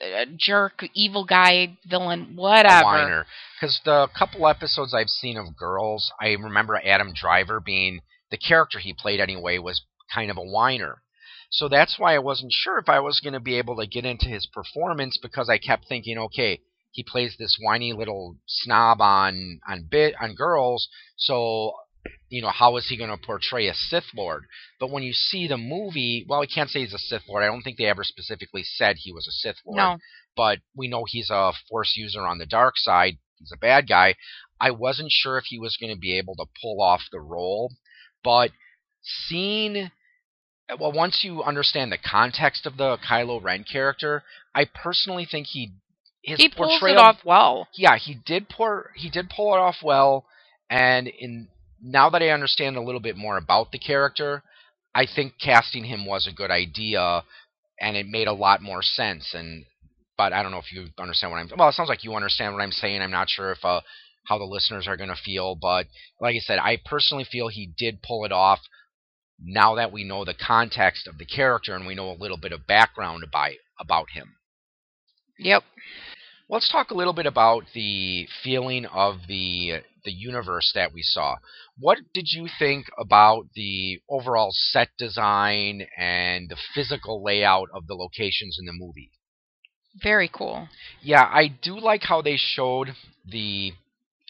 a 0.00 0.26
jerk, 0.36 0.84
evil 0.94 1.24
guy, 1.24 1.78
villain, 1.88 2.36
whatever. 2.36 3.26
Because 3.60 3.80
the 3.84 4.08
couple 4.16 4.46
episodes 4.46 4.94
I've 4.94 5.08
seen 5.08 5.36
of 5.36 5.56
Girls, 5.56 6.12
I 6.20 6.32
remember 6.32 6.80
Adam 6.84 7.12
Driver 7.14 7.60
being 7.60 8.00
the 8.30 8.36
character 8.36 8.78
he 8.78 8.92
played 8.92 9.20
anyway 9.20 9.58
was 9.58 9.82
kind 10.12 10.30
of 10.30 10.36
a 10.36 10.44
whiner. 10.44 11.02
So 11.50 11.68
that's 11.68 11.98
why 11.98 12.14
I 12.14 12.18
wasn't 12.18 12.52
sure 12.52 12.78
if 12.78 12.88
I 12.88 13.00
was 13.00 13.20
going 13.20 13.32
to 13.32 13.40
be 13.40 13.56
able 13.56 13.76
to 13.76 13.86
get 13.86 14.04
into 14.04 14.26
his 14.26 14.46
performance 14.46 15.18
because 15.20 15.48
I 15.48 15.58
kept 15.58 15.88
thinking, 15.88 16.18
okay, 16.18 16.60
he 16.90 17.02
plays 17.02 17.36
this 17.38 17.58
whiny 17.60 17.92
little 17.92 18.36
snob 18.46 19.00
on 19.00 19.60
on 19.68 19.86
bit 19.90 20.14
on 20.20 20.34
girls. 20.34 20.88
So 21.16 21.72
you 22.28 22.42
know, 22.42 22.50
how 22.50 22.76
is 22.76 22.86
he 22.88 22.96
going 22.96 23.10
to 23.10 23.16
portray 23.16 23.68
a 23.68 23.74
Sith 23.74 24.14
Lord? 24.14 24.44
But 24.80 24.90
when 24.90 25.02
you 25.02 25.12
see 25.12 25.46
the 25.46 25.56
movie, 25.56 26.24
well, 26.28 26.40
we 26.40 26.46
can't 26.46 26.70
say 26.70 26.80
he's 26.80 26.94
a 26.94 26.98
Sith 26.98 27.22
Lord. 27.28 27.42
I 27.42 27.46
don't 27.46 27.62
think 27.62 27.78
they 27.78 27.86
ever 27.86 28.04
specifically 28.04 28.62
said 28.64 28.96
he 28.98 29.12
was 29.12 29.26
a 29.26 29.32
Sith 29.32 29.56
Lord. 29.64 29.76
No. 29.76 29.98
But 30.36 30.58
we 30.74 30.88
know 30.88 31.04
he's 31.06 31.30
a 31.30 31.52
Force 31.70 31.94
user 31.96 32.20
on 32.20 32.38
the 32.38 32.46
dark 32.46 32.74
side. 32.76 33.18
He's 33.38 33.52
a 33.52 33.58
bad 33.58 33.88
guy. 33.88 34.14
I 34.60 34.70
wasn't 34.70 35.10
sure 35.10 35.38
if 35.38 35.44
he 35.46 35.58
was 35.58 35.76
going 35.78 35.92
to 35.92 35.98
be 35.98 36.16
able 36.18 36.34
to 36.36 36.46
pull 36.62 36.80
off 36.80 37.02
the 37.12 37.20
role, 37.20 37.72
but 38.24 38.50
seeing 39.02 39.90
well, 40.80 40.92
once 40.92 41.20
you 41.22 41.42
understand 41.42 41.92
the 41.92 41.98
context 41.98 42.66
of 42.66 42.76
the 42.76 42.98
Kylo 43.08 43.42
Ren 43.42 43.64
character, 43.64 44.24
I 44.54 44.64
personally 44.64 45.26
think 45.30 45.48
he 45.48 45.72
his 46.22 46.38
he 46.38 46.48
pulls 46.48 46.80
portrayal 46.80 46.98
it 46.98 47.00
off 47.00 47.18
well. 47.24 47.68
yeah, 47.74 47.96
he 47.96 48.14
did 48.14 48.48
pour 48.48 48.90
he 48.96 49.10
did 49.10 49.30
pull 49.30 49.54
it 49.54 49.58
off 49.58 49.76
well, 49.82 50.24
and 50.68 51.06
in 51.06 51.48
now 51.82 52.10
that 52.10 52.22
I 52.22 52.30
understand 52.30 52.76
a 52.76 52.82
little 52.82 53.00
bit 53.00 53.16
more 53.16 53.36
about 53.36 53.72
the 53.72 53.78
character, 53.78 54.42
I 54.94 55.06
think 55.06 55.34
casting 55.40 55.84
him 55.84 56.06
was 56.06 56.26
a 56.26 56.34
good 56.34 56.50
idea, 56.50 57.22
and 57.80 57.96
it 57.96 58.06
made 58.06 58.28
a 58.28 58.32
lot 58.32 58.62
more 58.62 58.82
sense. 58.82 59.34
And 59.34 59.64
but 60.16 60.32
I 60.32 60.42
don't 60.42 60.52
know 60.52 60.58
if 60.58 60.72
you 60.72 60.88
understand 60.98 61.32
what 61.32 61.38
I'm. 61.38 61.50
Well, 61.56 61.68
it 61.68 61.74
sounds 61.74 61.88
like 61.88 62.04
you 62.04 62.14
understand 62.14 62.54
what 62.54 62.62
I'm 62.62 62.72
saying. 62.72 63.02
I'm 63.02 63.10
not 63.10 63.28
sure 63.28 63.52
if 63.52 63.64
uh, 63.64 63.80
how 64.26 64.38
the 64.38 64.44
listeners 64.44 64.88
are 64.88 64.96
going 64.96 65.10
to 65.10 65.16
feel, 65.16 65.54
but 65.54 65.86
like 66.20 66.34
I 66.34 66.40
said, 66.40 66.58
I 66.58 66.78
personally 66.84 67.24
feel 67.30 67.48
he 67.48 67.72
did 67.76 68.02
pull 68.02 68.24
it 68.24 68.32
off. 68.32 68.60
Now 69.38 69.74
that 69.74 69.92
we 69.92 70.02
know 70.02 70.24
the 70.24 70.34
context 70.34 71.06
of 71.06 71.18
the 71.18 71.26
character 71.26 71.74
and 71.74 71.86
we 71.86 71.94
know 71.94 72.10
a 72.10 72.16
little 72.16 72.38
bit 72.38 72.52
of 72.52 72.66
background 72.66 73.22
about 73.22 73.52
about 73.78 74.10
him. 74.14 74.36
Yep. 75.38 75.62
Let's 76.48 76.70
talk 76.70 76.92
a 76.92 76.94
little 76.94 77.12
bit 77.12 77.26
about 77.26 77.64
the 77.74 78.28
feeling 78.44 78.86
of 78.86 79.16
the 79.26 79.82
the 80.04 80.12
universe 80.12 80.70
that 80.76 80.92
we 80.92 81.02
saw. 81.02 81.34
What 81.76 81.98
did 82.14 82.28
you 82.28 82.46
think 82.56 82.86
about 82.96 83.46
the 83.56 84.00
overall 84.08 84.50
set 84.52 84.90
design 84.96 85.88
and 85.98 86.48
the 86.48 86.56
physical 86.72 87.24
layout 87.24 87.68
of 87.74 87.88
the 87.88 87.96
locations 87.96 88.58
in 88.60 88.66
the 88.66 88.72
movie? 88.72 89.10
Very 90.00 90.28
cool. 90.32 90.68
Yeah, 91.02 91.24
I 91.24 91.48
do 91.48 91.80
like 91.80 92.04
how 92.04 92.22
they 92.22 92.36
showed 92.36 92.94
the 93.28 93.72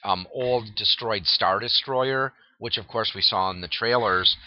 um, 0.03 0.27
old 0.33 0.75
destroyed 0.75 1.27
Star 1.27 1.61
Destroyer, 1.61 2.33
which 2.59 2.79
of 2.79 2.89
course 2.89 3.13
we 3.15 3.21
saw 3.21 3.51
in 3.51 3.61
the 3.61 3.69
trailers. 3.69 4.39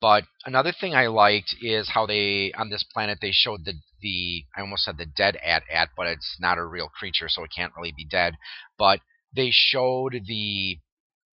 But 0.00 0.24
another 0.44 0.72
thing 0.72 0.94
I 0.94 1.08
liked 1.08 1.56
is 1.60 1.90
how 1.90 2.06
they 2.06 2.52
on 2.52 2.70
this 2.70 2.84
planet 2.84 3.18
they 3.20 3.32
showed 3.32 3.64
the 3.64 3.74
the 4.00 4.44
I 4.56 4.60
almost 4.60 4.84
said 4.84 4.96
the 4.96 5.06
dead 5.06 5.36
AT-AT, 5.42 5.88
but 5.96 6.06
it's 6.06 6.36
not 6.38 6.58
a 6.58 6.64
real 6.64 6.88
creature, 6.88 7.28
so 7.28 7.42
it 7.42 7.50
can't 7.54 7.72
really 7.76 7.92
be 7.96 8.04
dead. 8.04 8.34
But 8.78 9.00
they 9.34 9.50
showed 9.50 10.12
the 10.26 10.78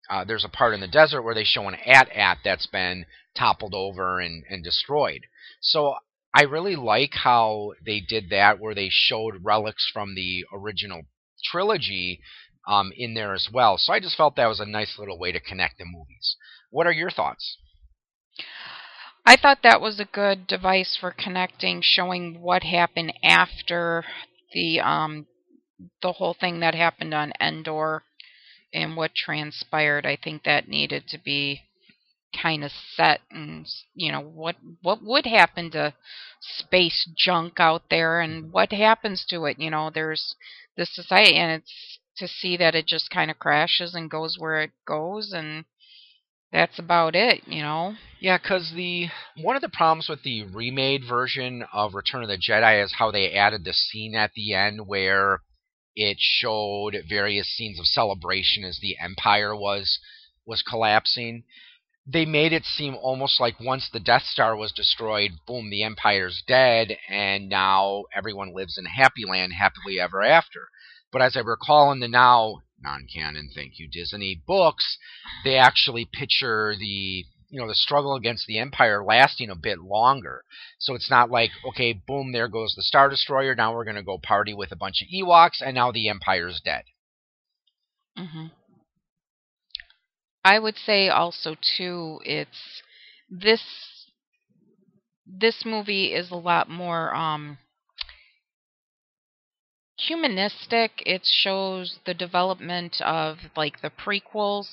uh, 0.09 0.25
there's 0.25 0.45
a 0.45 0.49
part 0.49 0.73
in 0.73 0.79
the 0.79 0.87
desert 0.87 1.23
where 1.23 1.33
they 1.33 1.43
show 1.43 1.67
an 1.67 1.75
AT-AT 1.85 2.39
that's 2.43 2.67
been 2.67 3.05
toppled 3.35 3.73
over 3.73 4.19
and, 4.19 4.43
and 4.49 4.63
destroyed. 4.63 5.21
So 5.61 5.95
I 6.33 6.43
really 6.43 6.75
like 6.75 7.13
how 7.13 7.73
they 7.85 7.99
did 7.99 8.29
that, 8.29 8.59
where 8.59 8.75
they 8.75 8.89
showed 8.91 9.43
relics 9.43 9.89
from 9.91 10.15
the 10.15 10.45
original 10.53 11.03
trilogy 11.43 12.21
um, 12.67 12.91
in 12.95 13.13
there 13.13 13.33
as 13.33 13.49
well. 13.51 13.77
So 13.77 13.93
I 13.93 13.99
just 13.99 14.17
felt 14.17 14.35
that 14.35 14.47
was 14.47 14.59
a 14.59 14.65
nice 14.65 14.97
little 14.99 15.17
way 15.17 15.31
to 15.31 15.39
connect 15.39 15.77
the 15.77 15.85
movies. 15.85 16.35
What 16.69 16.87
are 16.87 16.91
your 16.91 17.09
thoughts? 17.09 17.57
I 19.25 19.35
thought 19.37 19.59
that 19.63 19.81
was 19.81 19.99
a 19.99 20.05
good 20.05 20.47
device 20.47 20.97
for 20.99 21.11
connecting, 21.11 21.81
showing 21.81 22.41
what 22.41 22.63
happened 22.63 23.13
after 23.23 24.03
the 24.53 24.79
um 24.79 25.27
the 26.01 26.13
whole 26.13 26.33
thing 26.33 26.59
that 26.59 26.75
happened 26.75 27.13
on 27.13 27.33
Endor 27.39 28.03
and 28.73 28.95
what 28.95 29.15
transpired. 29.15 30.05
I 30.05 30.15
think 30.15 30.43
that 30.43 30.67
needed 30.67 31.07
to 31.09 31.17
be 31.17 31.61
kind 32.33 32.63
of 32.63 32.71
set 32.95 33.19
and 33.29 33.67
you 33.93 34.11
know 34.11 34.21
what 34.21 34.55
what 34.81 35.03
would 35.03 35.25
happen 35.25 35.69
to 35.71 35.93
space 36.39 37.09
junk 37.17 37.59
out 37.59 37.83
there 37.89 38.21
and 38.21 38.51
what 38.53 38.71
happens 38.71 39.25
to 39.27 39.43
it 39.45 39.59
you 39.59 39.69
know 39.69 39.91
there's 39.93 40.35
this 40.77 40.95
society 40.95 41.35
and 41.35 41.51
it's 41.51 41.99
to 42.15 42.27
see 42.27 42.55
that 42.55 42.73
it 42.75 42.87
just 42.87 43.09
kind 43.09 43.29
of 43.29 43.37
crashes 43.39 43.93
and 43.93 44.09
goes 44.09 44.37
where 44.39 44.61
it 44.61 44.71
goes 44.87 45.33
and 45.33 45.65
that's 46.51 46.79
about 46.79 47.15
it, 47.15 47.41
you 47.47 47.61
know. 47.61 47.95
Yeah, 48.19 48.37
because 48.37 48.71
the 48.75 49.07
one 49.41 49.55
of 49.55 49.61
the 49.61 49.69
problems 49.69 50.07
with 50.09 50.21
the 50.23 50.43
remade 50.43 51.03
version 51.07 51.63
of 51.73 51.95
Return 51.95 52.23
of 52.23 52.29
the 52.29 52.37
Jedi 52.37 52.83
is 52.83 52.93
how 52.97 53.09
they 53.11 53.31
added 53.31 53.63
the 53.63 53.73
scene 53.73 54.15
at 54.15 54.31
the 54.35 54.53
end 54.53 54.87
where 54.87 55.41
it 55.95 56.17
showed 56.19 56.95
various 57.09 57.47
scenes 57.55 57.79
of 57.79 57.85
celebration 57.85 58.63
as 58.63 58.79
the 58.79 58.95
Empire 59.01 59.55
was 59.55 59.99
was 60.45 60.61
collapsing. 60.61 61.43
They 62.05 62.25
made 62.25 62.51
it 62.51 62.65
seem 62.65 62.95
almost 62.95 63.39
like 63.39 63.59
once 63.59 63.89
the 63.91 63.99
Death 63.99 64.23
Star 64.23 64.55
was 64.55 64.71
destroyed, 64.71 65.31
boom, 65.47 65.69
the 65.69 65.83
Empire's 65.83 66.43
dead, 66.47 66.97
and 67.07 67.47
now 67.47 68.05
everyone 68.13 68.53
lives 68.53 68.77
in 68.77 68.85
Happy 68.85 69.23
Land 69.27 69.53
happily 69.53 69.99
ever 69.99 70.21
after. 70.23 70.67
But 71.11 71.21
as 71.21 71.37
I 71.37 71.41
recall 71.41 71.91
in 71.91 71.99
the 71.99 72.07
now 72.07 72.61
non-canon, 72.81 73.49
thank 73.55 73.79
you 73.79 73.87
Disney 73.87 74.41
books, 74.45 74.97
they 75.43 75.57
actually 75.57 76.05
picture 76.05 76.75
the 76.77 77.25
you 77.49 77.59
know 77.59 77.67
the 77.67 77.75
struggle 77.75 78.15
against 78.15 78.47
the 78.47 78.59
empire 78.59 79.03
lasting 79.03 79.49
a 79.49 79.55
bit 79.55 79.79
longer. 79.79 80.43
So 80.79 80.95
it's 80.95 81.09
not 81.09 81.29
like 81.29 81.51
okay, 81.69 81.93
boom, 81.93 82.31
there 82.31 82.47
goes 82.47 82.73
the 82.75 82.83
star 82.83 83.09
destroyer. 83.09 83.55
Now 83.55 83.73
we're 83.73 83.85
going 83.85 83.95
to 83.95 84.03
go 84.03 84.17
party 84.17 84.53
with 84.53 84.71
a 84.71 84.77
bunch 84.77 85.01
of 85.01 85.07
Ewoks, 85.09 85.61
and 85.61 85.75
now 85.75 85.91
the 85.91 86.09
empire's 86.09 86.61
dead. 86.63 86.83
hmm 88.17 88.47
I 90.43 90.59
would 90.59 90.77
say 90.77 91.09
also 91.09 91.55
too, 91.77 92.19
it's 92.25 92.81
this 93.29 93.61
this 95.25 95.63
movie 95.65 96.13
is 96.13 96.31
a 96.31 96.35
lot 96.35 96.69
more 96.69 97.13
um 97.15 97.57
humanistic. 100.07 101.03
It 101.05 101.25
shows 101.25 101.99
the 102.05 102.13
development 102.13 103.01
of 103.01 103.37
like 103.55 103.81
the 103.81 103.89
prequels. 103.91 104.67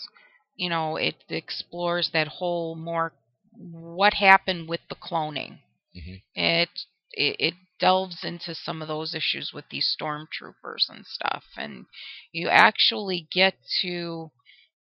You 0.57 0.71
know, 0.71 0.97
it 0.97 1.17
explores 1.29 2.11
that 2.13 2.29
whole 2.29 2.75
more 2.77 3.13
what 3.53 4.15
happened 4.15 4.69
with 4.69 4.81
the 4.89 4.97
cloning. 4.97 5.59
hmm 5.95 6.17
It, 6.35 6.71
it 7.13 7.37
it 7.39 7.55
delves 7.81 8.25
into 8.25 8.55
some 8.55 8.83
of 8.83 8.89
those 8.89 9.15
issues 9.15 9.53
with 9.55 9.65
these 9.71 9.95
stormtroopers 10.01 10.89
and 10.89 11.05
stuff, 11.07 11.45
and 11.57 11.87
you 12.33 12.49
actually 12.49 13.29
get 13.33 13.55
to, 13.83 14.31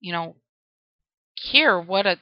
you 0.02 0.12
know, 0.14 0.36
hear 1.36 1.80
what 1.80 2.06
a 2.06 2.18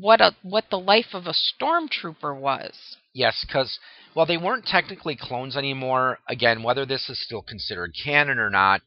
what 0.00 0.20
a 0.20 0.32
what 0.42 0.64
the 0.70 0.78
life 0.78 1.14
of 1.14 1.26
a 1.26 1.34
stormtrooper 1.34 2.38
was. 2.38 2.96
Yes, 3.12 3.44
because 3.46 3.78
well, 4.14 4.26
they 4.26 4.36
weren't 4.36 4.66
technically 4.66 5.16
clones 5.16 5.56
anymore. 5.56 6.18
Again, 6.28 6.62
whether 6.62 6.86
this 6.86 7.08
is 7.08 7.22
still 7.22 7.42
considered 7.42 7.94
canon 8.04 8.38
or 8.38 8.50
not, 8.50 8.80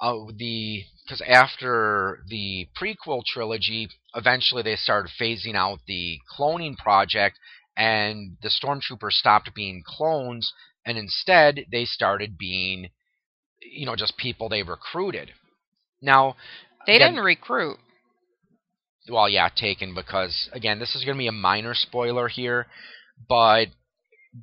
uh, 0.00 0.14
the 0.36 0.82
because 1.04 1.22
after 1.26 2.20
the 2.28 2.68
prequel 2.80 3.22
trilogy, 3.24 3.88
eventually 4.14 4.62
they 4.62 4.76
started 4.76 5.10
phasing 5.20 5.54
out 5.54 5.78
the 5.86 6.18
cloning 6.36 6.76
project, 6.76 7.38
and 7.76 8.36
the 8.42 8.50
stormtroopers 8.50 9.12
stopped 9.12 9.54
being 9.54 9.82
clones, 9.86 10.52
and 10.84 10.98
instead 10.98 11.66
they 11.70 11.84
started 11.84 12.36
being, 12.36 12.90
you 13.62 13.86
know, 13.86 13.94
just 13.94 14.16
people 14.16 14.48
they 14.48 14.62
recruited. 14.62 15.30
Now, 16.02 16.36
They 16.86 16.96
again, 16.96 17.12
didn't 17.12 17.24
recruit. 17.24 17.78
Well, 19.08 19.28
yeah, 19.28 19.48
taken 19.54 19.94
because 19.94 20.48
again, 20.52 20.78
this 20.78 20.94
is 20.94 21.04
going 21.04 21.16
to 21.16 21.18
be 21.18 21.28
a 21.28 21.32
minor 21.32 21.74
spoiler 21.74 22.28
here, 22.28 22.66
but 23.28 23.66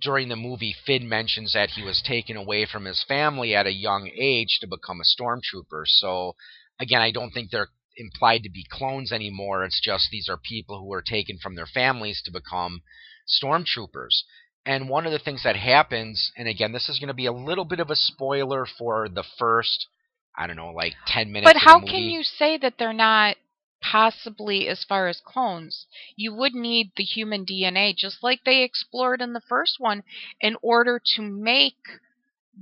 during 0.02 0.30
the 0.30 0.36
movie, 0.36 0.76
Finn 0.86 1.08
mentions 1.08 1.54
that 1.54 1.70
he 1.70 1.84
was 1.84 2.02
taken 2.06 2.36
away 2.36 2.66
from 2.66 2.86
his 2.86 3.04
family 3.08 3.56
at 3.56 3.68
a 3.68 3.74
young 3.74 4.10
age 4.20 4.58
to 4.62 4.68
become 4.68 5.00
a 5.00 5.22
stormtrooper. 5.22 5.84
So, 5.86 6.36
again, 6.80 7.02
I 7.02 7.12
don't 7.12 7.32
think 7.32 7.52
they're 7.52 7.70
implied 7.98 8.44
to 8.44 8.50
be 8.50 8.66
clones 8.72 9.12
anymore. 9.12 9.64
It's 9.64 9.82
just 9.82 10.10
these 10.12 10.30
are 10.30 10.38
people 10.38 10.80
who 10.80 10.88
were 10.88 11.04
taken 11.04 11.38
from 11.38 11.56
their 11.56 11.68
families 11.68 12.22
to 12.26 12.32
become 12.32 12.82
stormtroopers. 13.28 14.24
And 14.66 14.90
one 14.90 15.06
of 15.06 15.12
the 15.12 15.20
things 15.20 15.44
that 15.44 15.56
happens, 15.58 16.32
and 16.38 16.48
again, 16.48 16.72
this 16.72 16.90
is 16.90 17.00
going 17.00 17.10
to 17.10 17.14
be 17.14 17.26
a 17.26 17.34
little 17.34 17.66
bit 17.66 17.80
of 17.80 17.90
a 17.90 17.96
spoiler 17.96 18.66
for 18.66 19.10
the 19.10 19.26
first, 19.38 19.88
I 20.38 20.48
don't 20.48 20.56
know, 20.56 20.72
like 20.72 20.94
10 21.08 21.32
minutes 21.32 21.54
But 21.54 21.62
how 21.62 21.82
can 21.82 22.04
you 22.04 22.24
say 22.24 22.58
that 22.58 22.76
they're 22.80 22.94
not 22.94 23.36
possibly 23.84 24.68
as 24.68 24.84
far 24.84 25.08
as 25.08 25.22
clones? 25.24 25.86
You 26.16 26.34
would 26.34 26.56
need 26.56 26.92
the 26.96 27.04
human 27.04 27.46
DNA, 27.46 27.96
just 27.96 28.24
like 28.24 28.44
they 28.44 28.64
explored 28.64 29.22
in 29.22 29.34
the 29.34 29.42
first 29.48 29.76
one, 29.80 30.04
in 30.42 30.56
order 30.62 31.00
to 31.16 31.22
make 31.22 31.78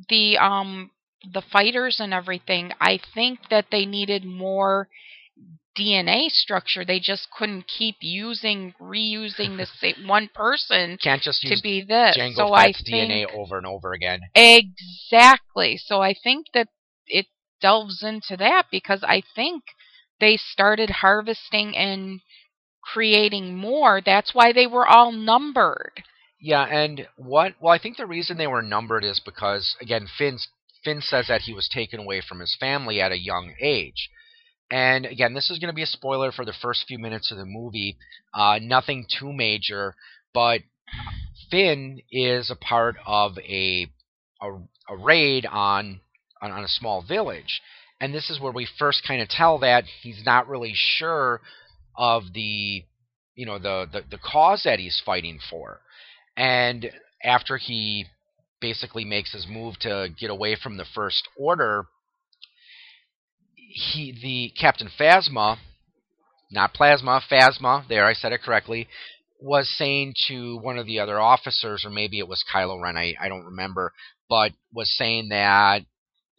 the 0.09 0.37
um 0.37 0.91
the 1.33 1.41
fighters 1.41 1.99
and 1.99 2.13
everything. 2.13 2.73
I 2.81 2.99
think 3.13 3.39
that 3.49 3.67
they 3.71 3.85
needed 3.85 4.25
more 4.25 4.89
DNA 5.77 6.29
structure. 6.29 6.83
They 6.83 6.99
just 6.99 7.27
couldn't 7.31 7.67
keep 7.67 7.97
using 8.01 8.73
reusing 8.81 9.57
the 9.57 9.67
same 9.79 10.07
one 10.07 10.29
person 10.33 10.97
Can't 11.01 11.21
just 11.21 11.41
to 11.43 11.49
use 11.49 11.61
be 11.61 11.81
this. 11.81 12.17
Jango 12.17 12.35
so 12.35 12.53
I 12.53 12.73
think 12.73 12.87
DNA 12.87 13.25
over 13.25 13.57
and 13.57 13.67
over 13.67 13.93
again. 13.93 14.21
Exactly. 14.35 15.77
So 15.77 16.01
I 16.01 16.13
think 16.13 16.47
that 16.53 16.67
it 17.07 17.27
delves 17.61 18.03
into 18.03 18.35
that 18.37 18.65
because 18.71 19.03
I 19.03 19.21
think 19.35 19.63
they 20.21 20.37
started 20.37 20.89
harvesting 20.89 21.75
and 21.75 22.21
creating 22.81 23.57
more. 23.57 24.01
That's 24.03 24.33
why 24.33 24.53
they 24.53 24.67
were 24.67 24.87
all 24.87 25.11
numbered. 25.11 26.03
Yeah, 26.39 26.63
and 26.63 27.07
what? 27.17 27.55
Well, 27.59 27.73
I 27.73 27.77
think 27.79 27.97
the 27.97 28.05
reason 28.05 28.37
they 28.37 28.47
were 28.47 28.61
numbered 28.61 29.03
is 29.03 29.19
because 29.23 29.75
again, 29.81 30.07
Finn's 30.17 30.47
Finn 30.83 31.01
says 31.01 31.27
that 31.27 31.41
he 31.41 31.53
was 31.53 31.67
taken 31.67 31.99
away 31.99 32.21
from 32.21 32.39
his 32.39 32.55
family 32.59 33.01
at 33.01 33.11
a 33.11 33.17
young 33.17 33.53
age. 33.59 34.09
And 34.71 35.05
again, 35.05 35.33
this 35.33 35.51
is 35.51 35.59
going 35.59 35.69
to 35.69 35.75
be 35.75 35.83
a 35.83 35.87
spoiler 35.87 36.31
for 36.31 36.45
the 36.45 36.53
first 36.53 36.85
few 36.87 36.97
minutes 36.97 37.29
of 37.31 37.37
the 37.37 37.45
movie. 37.45 37.97
Uh, 38.33 38.57
nothing 38.61 39.05
too 39.19 39.33
major, 39.33 39.95
but 40.33 40.61
Finn 41.49 42.01
is 42.09 42.49
a 42.49 42.55
part 42.55 42.95
of 43.05 43.37
a 43.39 43.87
a, 44.41 44.47
a 44.89 44.97
raid 44.97 45.45
on, 45.45 46.01
on 46.41 46.51
on 46.51 46.63
a 46.63 46.69
small 46.69 47.03
village, 47.03 47.61
and 48.01 48.13
this 48.13 48.31
is 48.31 48.41
where 48.41 48.51
we 48.51 48.67
first 48.79 49.03
kind 49.07 49.21
of 49.21 49.29
tell 49.29 49.59
that 49.59 49.85
he's 50.01 50.23
not 50.25 50.49
really 50.49 50.73
sure 50.75 51.39
of 51.95 52.23
the 52.33 52.83
you 53.35 53.45
know 53.45 53.59
the, 53.59 53.85
the 53.93 54.01
the 54.09 54.17
cause 54.17 54.63
that 54.65 54.79
he's 54.79 55.01
fighting 55.05 55.39
for, 55.49 55.79
and 56.35 56.91
after 57.23 57.57
he 57.57 58.05
basically 58.59 59.05
makes 59.05 59.31
his 59.31 59.47
move 59.47 59.77
to 59.79 60.09
get 60.19 60.29
away 60.29 60.57
from 60.61 60.77
the 60.77 60.85
First 60.95 61.27
Order, 61.37 61.85
he 63.55 64.11
the 64.21 64.51
Captain 64.59 64.89
Phasma, 64.99 65.57
not 66.51 66.73
Plasma, 66.73 67.21
Phasma. 67.31 67.87
There, 67.87 68.05
I 68.05 68.13
said 68.13 68.33
it 68.33 68.41
correctly. 68.41 68.87
Was 69.39 69.71
saying 69.77 70.13
to 70.27 70.57
one 70.57 70.77
of 70.77 70.85
the 70.85 70.99
other 70.99 71.19
officers, 71.19 71.83
or 71.85 71.89
maybe 71.89 72.19
it 72.19 72.27
was 72.27 72.43
Kylo 72.53 72.81
Ren, 72.81 72.97
I, 72.97 73.15
I 73.19 73.27
don't 73.27 73.45
remember, 73.45 73.91
but 74.29 74.51
was 74.71 74.95
saying 74.97 75.29
that 75.29 75.83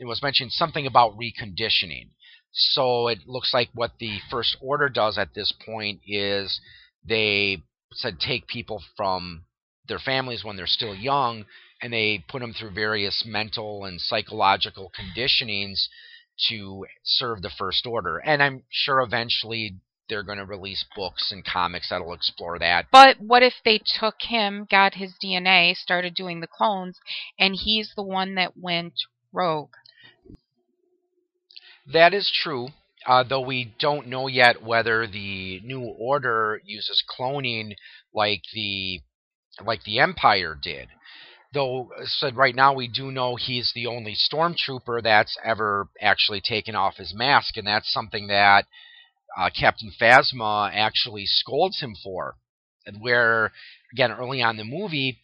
it 0.02 0.06
was 0.06 0.20
mentioned 0.20 0.50
something 0.50 0.84
about 0.84 1.16
reconditioning. 1.16 2.08
So 2.50 3.06
it 3.06 3.20
looks 3.24 3.54
like 3.54 3.70
what 3.72 3.92
the 4.00 4.18
First 4.30 4.56
Order 4.60 4.88
does 4.88 5.16
at 5.16 5.32
this 5.32 5.52
point 5.64 6.00
is 6.04 6.60
they 7.06 7.62
said 7.92 8.18
take 8.18 8.48
people 8.48 8.82
from 8.96 9.44
their 9.86 10.00
families 10.00 10.44
when 10.44 10.56
they're 10.56 10.66
still 10.66 10.94
young 10.94 11.44
and 11.80 11.92
they 11.92 12.24
put 12.28 12.40
them 12.40 12.52
through 12.52 12.72
various 12.72 13.24
mental 13.24 13.84
and 13.84 14.00
psychological 14.00 14.90
conditionings 14.90 15.86
to 16.48 16.84
serve 17.04 17.42
the 17.42 17.50
First 17.56 17.86
Order. 17.86 18.18
And 18.18 18.42
I'm 18.42 18.64
sure 18.70 19.00
eventually 19.00 19.76
they're 20.08 20.24
going 20.24 20.38
to 20.38 20.44
release 20.44 20.84
books 20.96 21.30
and 21.30 21.44
comics 21.44 21.90
that'll 21.90 22.12
explore 22.12 22.58
that. 22.58 22.86
But 22.90 23.20
what 23.20 23.44
if 23.44 23.54
they 23.64 23.80
took 24.00 24.16
him, 24.20 24.66
got 24.68 24.94
his 24.94 25.14
DNA, 25.24 25.76
started 25.76 26.14
doing 26.16 26.40
the 26.40 26.48
clones, 26.48 26.98
and 27.38 27.54
he's 27.54 27.92
the 27.94 28.02
one 28.02 28.34
that 28.34 28.56
went 28.56 28.94
rogue? 29.32 29.70
That 31.86 32.14
is 32.14 32.30
true. 32.30 32.68
Uh, 33.06 33.24
though 33.24 33.40
we 33.40 33.74
don't 33.80 34.06
know 34.06 34.28
yet 34.28 34.62
whether 34.62 35.06
the 35.08 35.60
new 35.64 35.82
order 35.82 36.60
uses 36.64 37.02
cloning 37.18 37.74
like 38.14 38.42
the 38.52 39.00
like 39.64 39.82
the 39.82 39.98
Empire 39.98 40.56
did. 40.60 40.88
Though 41.52 41.90
said 42.04 42.36
right 42.36 42.54
now 42.54 42.72
we 42.72 42.86
do 42.88 43.10
know 43.10 43.34
he's 43.36 43.72
the 43.74 43.86
only 43.86 44.14
stormtrooper 44.14 45.02
that's 45.02 45.36
ever 45.44 45.88
actually 46.00 46.40
taken 46.40 46.76
off 46.76 46.96
his 46.96 47.12
mask, 47.12 47.56
and 47.56 47.66
that's 47.66 47.92
something 47.92 48.28
that 48.28 48.66
uh, 49.36 49.50
Captain 49.50 49.92
Phasma 50.00 50.70
actually 50.72 51.26
scolds 51.26 51.80
him 51.80 51.96
for. 52.02 52.36
And 52.86 53.00
where 53.00 53.52
again 53.92 54.12
early 54.12 54.40
on 54.42 54.58
in 54.58 54.68
the 54.68 54.76
movie, 54.76 55.18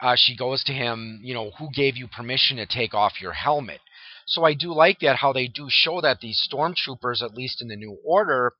uh, 0.00 0.16
she 0.16 0.36
goes 0.36 0.62
to 0.64 0.72
him, 0.72 1.20
you 1.22 1.32
know, 1.32 1.50
who 1.58 1.70
gave 1.74 1.96
you 1.96 2.06
permission 2.08 2.58
to 2.58 2.66
take 2.66 2.92
off 2.92 3.20
your 3.22 3.32
helmet? 3.32 3.80
So 4.26 4.44
I 4.44 4.54
do 4.54 4.74
like 4.74 5.00
that 5.00 5.16
how 5.16 5.32
they 5.32 5.46
do 5.46 5.68
show 5.70 6.00
that 6.00 6.20
these 6.20 6.46
stormtroopers, 6.52 7.22
at 7.22 7.34
least 7.34 7.62
in 7.62 7.68
the 7.68 7.76
New 7.76 7.98
Order, 8.04 8.52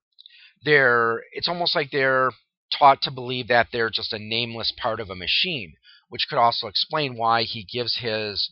they're 0.65 1.23
it's 1.33 1.49
almost 1.49 1.75
like 1.75 1.91
they're 1.91 2.31
taught 2.77 3.03
to 3.03 3.11
believe 3.11 3.49
that 3.49 3.69
they're 3.73 3.91
just 3.91 4.13
a 4.13 4.19
nameless 4.19 4.73
part 4.81 5.01
of 5.01 5.11
a 5.11 5.15
machine 5.15 5.75
which 6.09 6.27
could 6.29 6.39
also 6.39 6.67
explain 6.67 7.17
why 7.17 7.43
he 7.43 7.65
gives 7.65 7.99
his 7.99 8.51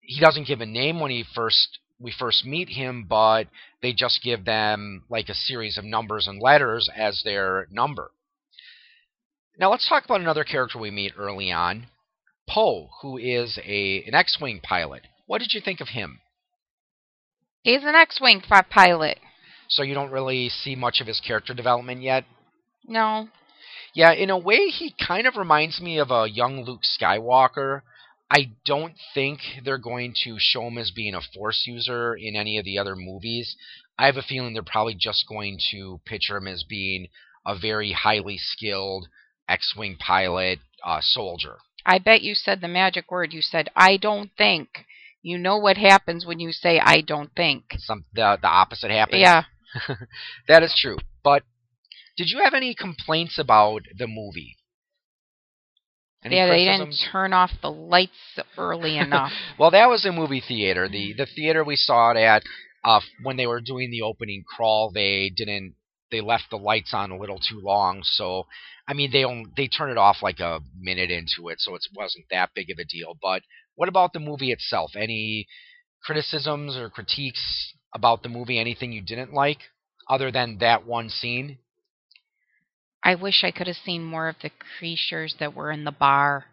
he 0.00 0.20
doesn't 0.20 0.46
give 0.46 0.60
a 0.60 0.66
name 0.66 1.00
when 1.00 1.10
he 1.10 1.24
first 1.34 1.78
we 1.98 2.12
first 2.12 2.44
meet 2.44 2.68
him, 2.68 3.06
but 3.08 3.44
they 3.80 3.92
just 3.92 4.22
give 4.22 4.44
them 4.44 5.04
like 5.08 5.28
a 5.28 5.34
series 5.34 5.78
of 5.78 5.84
numbers 5.84 6.26
and 6.26 6.42
letters 6.42 6.90
as 6.94 7.22
their 7.24 7.68
number. 7.70 8.10
Now 9.58 9.70
let's 9.70 9.88
talk 9.88 10.04
about 10.04 10.20
another 10.20 10.44
character 10.44 10.78
we 10.78 10.90
meet 10.90 11.12
early 11.16 11.52
on, 11.52 11.86
Poe, 12.48 12.90
who 13.00 13.16
is 13.16 13.58
a 13.64 14.02
an 14.06 14.14
X-wing 14.14 14.60
pilot. 14.62 15.02
What 15.26 15.38
did 15.38 15.54
you 15.54 15.60
think 15.60 15.80
of 15.80 15.88
him? 15.88 16.20
He's 17.64 17.82
an 17.82 17.94
X-wing 17.94 18.42
pilot. 18.42 19.18
So 19.68 19.82
you 19.82 19.94
don't 19.94 20.12
really 20.12 20.50
see 20.50 20.76
much 20.76 21.00
of 21.00 21.06
his 21.06 21.18
character 21.18 21.54
development 21.54 22.02
yet? 22.02 22.24
No. 22.86 23.28
Yeah, 23.94 24.12
in 24.12 24.28
a 24.28 24.38
way, 24.38 24.66
he 24.66 24.94
kind 25.06 25.26
of 25.26 25.36
reminds 25.36 25.80
me 25.80 25.98
of 25.98 26.10
a 26.10 26.28
young 26.30 26.64
Luke 26.64 26.82
Skywalker. 26.82 27.80
I 28.30 28.50
don't 28.66 28.94
think 29.14 29.40
they're 29.64 29.78
going 29.78 30.14
to 30.24 30.36
show 30.38 30.66
him 30.66 30.76
as 30.76 30.90
being 30.90 31.14
a 31.14 31.22
Force 31.34 31.64
user 31.66 32.14
in 32.14 32.36
any 32.36 32.58
of 32.58 32.66
the 32.66 32.78
other 32.78 32.94
movies. 32.94 33.56
I 33.98 34.06
have 34.06 34.18
a 34.18 34.22
feeling 34.22 34.52
they're 34.52 34.62
probably 34.62 34.96
just 34.98 35.26
going 35.26 35.58
to 35.70 36.00
picture 36.04 36.36
him 36.36 36.48
as 36.48 36.64
being 36.64 37.08
a 37.46 37.58
very 37.58 37.92
highly 37.92 38.36
skilled 38.36 39.08
X-wing 39.48 39.96
pilot 39.98 40.58
uh, 40.84 41.00
soldier. 41.00 41.56
I 41.86 41.98
bet 41.98 42.20
you 42.20 42.34
said 42.34 42.60
the 42.60 42.68
magic 42.68 43.10
word. 43.10 43.32
You 43.32 43.40
said, 43.40 43.70
"I 43.74 43.96
don't 43.96 44.30
think." 44.36 44.84
You 45.24 45.38
know 45.38 45.56
what 45.56 45.78
happens 45.78 46.26
when 46.26 46.38
you 46.38 46.52
say 46.52 46.78
"I 46.78 47.00
don't 47.00 47.34
think." 47.34 47.64
Some 47.78 48.04
the 48.12 48.38
the 48.40 48.46
opposite 48.46 48.90
happens. 48.90 49.22
Yeah, 49.22 49.44
that 50.48 50.62
is 50.62 50.78
true. 50.78 50.98
But 51.22 51.44
did 52.18 52.28
you 52.28 52.42
have 52.44 52.52
any 52.52 52.74
complaints 52.74 53.38
about 53.38 53.82
the 53.96 54.06
movie? 54.06 54.58
Any 56.22 56.36
yeah, 56.36 56.46
they 56.46 56.66
didn't 56.66 56.94
turn 57.10 57.32
off 57.32 57.52
the 57.62 57.70
lights 57.70 58.38
early 58.58 58.98
enough. 59.06 59.32
well, 59.58 59.70
that 59.70 59.88
was 59.88 60.04
a 60.04 60.12
movie 60.12 60.42
theater. 60.46 60.90
The 60.90 61.14
the 61.16 61.26
theater 61.26 61.64
we 61.64 61.76
saw 61.76 62.10
it 62.10 62.18
at 62.18 62.42
uh, 62.84 63.00
when 63.22 63.38
they 63.38 63.46
were 63.46 63.62
doing 63.62 63.90
the 63.90 64.02
opening 64.02 64.44
crawl, 64.46 64.90
they 64.92 65.32
didn't 65.34 65.74
they 66.10 66.20
left 66.20 66.50
the 66.50 66.58
lights 66.58 66.92
on 66.92 67.10
a 67.10 67.18
little 67.18 67.38
too 67.38 67.60
long. 67.60 68.02
So, 68.04 68.46
I 68.86 68.92
mean, 68.92 69.10
they 69.10 69.24
only, 69.24 69.50
they 69.56 69.68
turned 69.68 69.90
it 69.90 69.98
off 69.98 70.18
like 70.22 70.38
a 70.38 70.60
minute 70.78 71.10
into 71.10 71.48
it, 71.48 71.60
so 71.60 71.74
it 71.74 71.82
wasn't 71.96 72.26
that 72.30 72.50
big 72.54 72.70
of 72.70 72.78
a 72.78 72.84
deal. 72.84 73.16
But 73.20 73.42
what 73.76 73.88
about 73.88 74.12
the 74.12 74.20
movie 74.20 74.52
itself? 74.52 74.92
Any 74.96 75.46
criticisms 76.04 76.76
or 76.76 76.90
critiques 76.90 77.74
about 77.94 78.22
the 78.22 78.28
movie? 78.28 78.58
Anything 78.58 78.92
you 78.92 79.02
didn't 79.02 79.32
like 79.32 79.58
other 80.08 80.30
than 80.30 80.58
that 80.58 80.86
one 80.86 81.08
scene? 81.08 81.58
I 83.02 83.14
wish 83.16 83.44
I 83.44 83.50
could 83.50 83.66
have 83.66 83.76
seen 83.76 84.02
more 84.02 84.28
of 84.28 84.36
the 84.42 84.50
creatures 84.78 85.34
that 85.38 85.54
were 85.54 85.70
in 85.70 85.84
the 85.84 85.92
bar. 85.92 86.46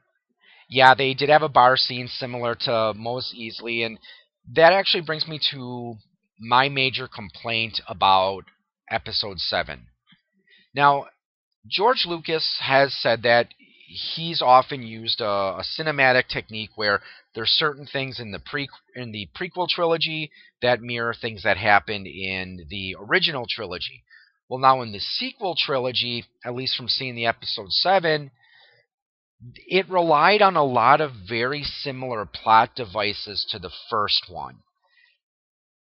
Yeah, 0.69 0.95
they 0.95 1.13
did 1.13 1.29
have 1.29 1.43
a 1.43 1.49
bar 1.49 1.77
scene 1.77 2.07
similar 2.07 2.55
to 2.55 2.93
Mos 2.95 3.33
Eisley, 3.37 3.85
and 3.85 3.97
that 4.53 4.73
actually 4.73 5.03
brings 5.03 5.27
me 5.27 5.39
to 5.51 5.95
my 6.39 6.69
major 6.69 7.07
complaint 7.07 7.79
about 7.87 8.43
Episode 8.89 9.39
7. 9.39 9.87
Now, 10.73 11.05
George 11.67 12.05
Lucas 12.05 12.57
has 12.61 12.93
said 13.01 13.23
that 13.23 13.47
he's 14.15 14.41
often 14.41 14.83
used 14.83 15.21
a, 15.21 15.25
a, 15.25 15.63
cinematic 15.77 16.27
technique 16.27 16.71
where 16.75 17.01
there's 17.35 17.49
certain 17.49 17.85
things 17.85 18.19
in 18.19 18.31
the 18.31 18.39
pre 18.39 18.67
in 18.95 19.11
the 19.11 19.27
prequel 19.35 19.67
trilogy 19.67 20.31
that 20.61 20.81
mirror 20.81 21.13
things 21.13 21.43
that 21.43 21.57
happened 21.57 22.07
in 22.07 22.65
the 22.69 22.95
original 22.99 23.45
trilogy. 23.49 24.03
Well, 24.49 24.59
now 24.59 24.81
in 24.81 24.91
the 24.91 24.99
sequel 24.99 25.55
trilogy, 25.57 26.25
at 26.45 26.55
least 26.55 26.75
from 26.75 26.89
seeing 26.89 27.15
the 27.15 27.25
episode 27.25 27.71
7, 27.71 28.31
it 29.67 29.89
relied 29.89 30.41
on 30.41 30.55
a 30.55 30.63
lot 30.63 31.01
of 31.01 31.11
very 31.27 31.63
similar 31.63 32.25
plot 32.25 32.75
devices 32.75 33.45
to 33.51 33.59
the 33.59 33.71
first 33.89 34.25
one. 34.29 34.57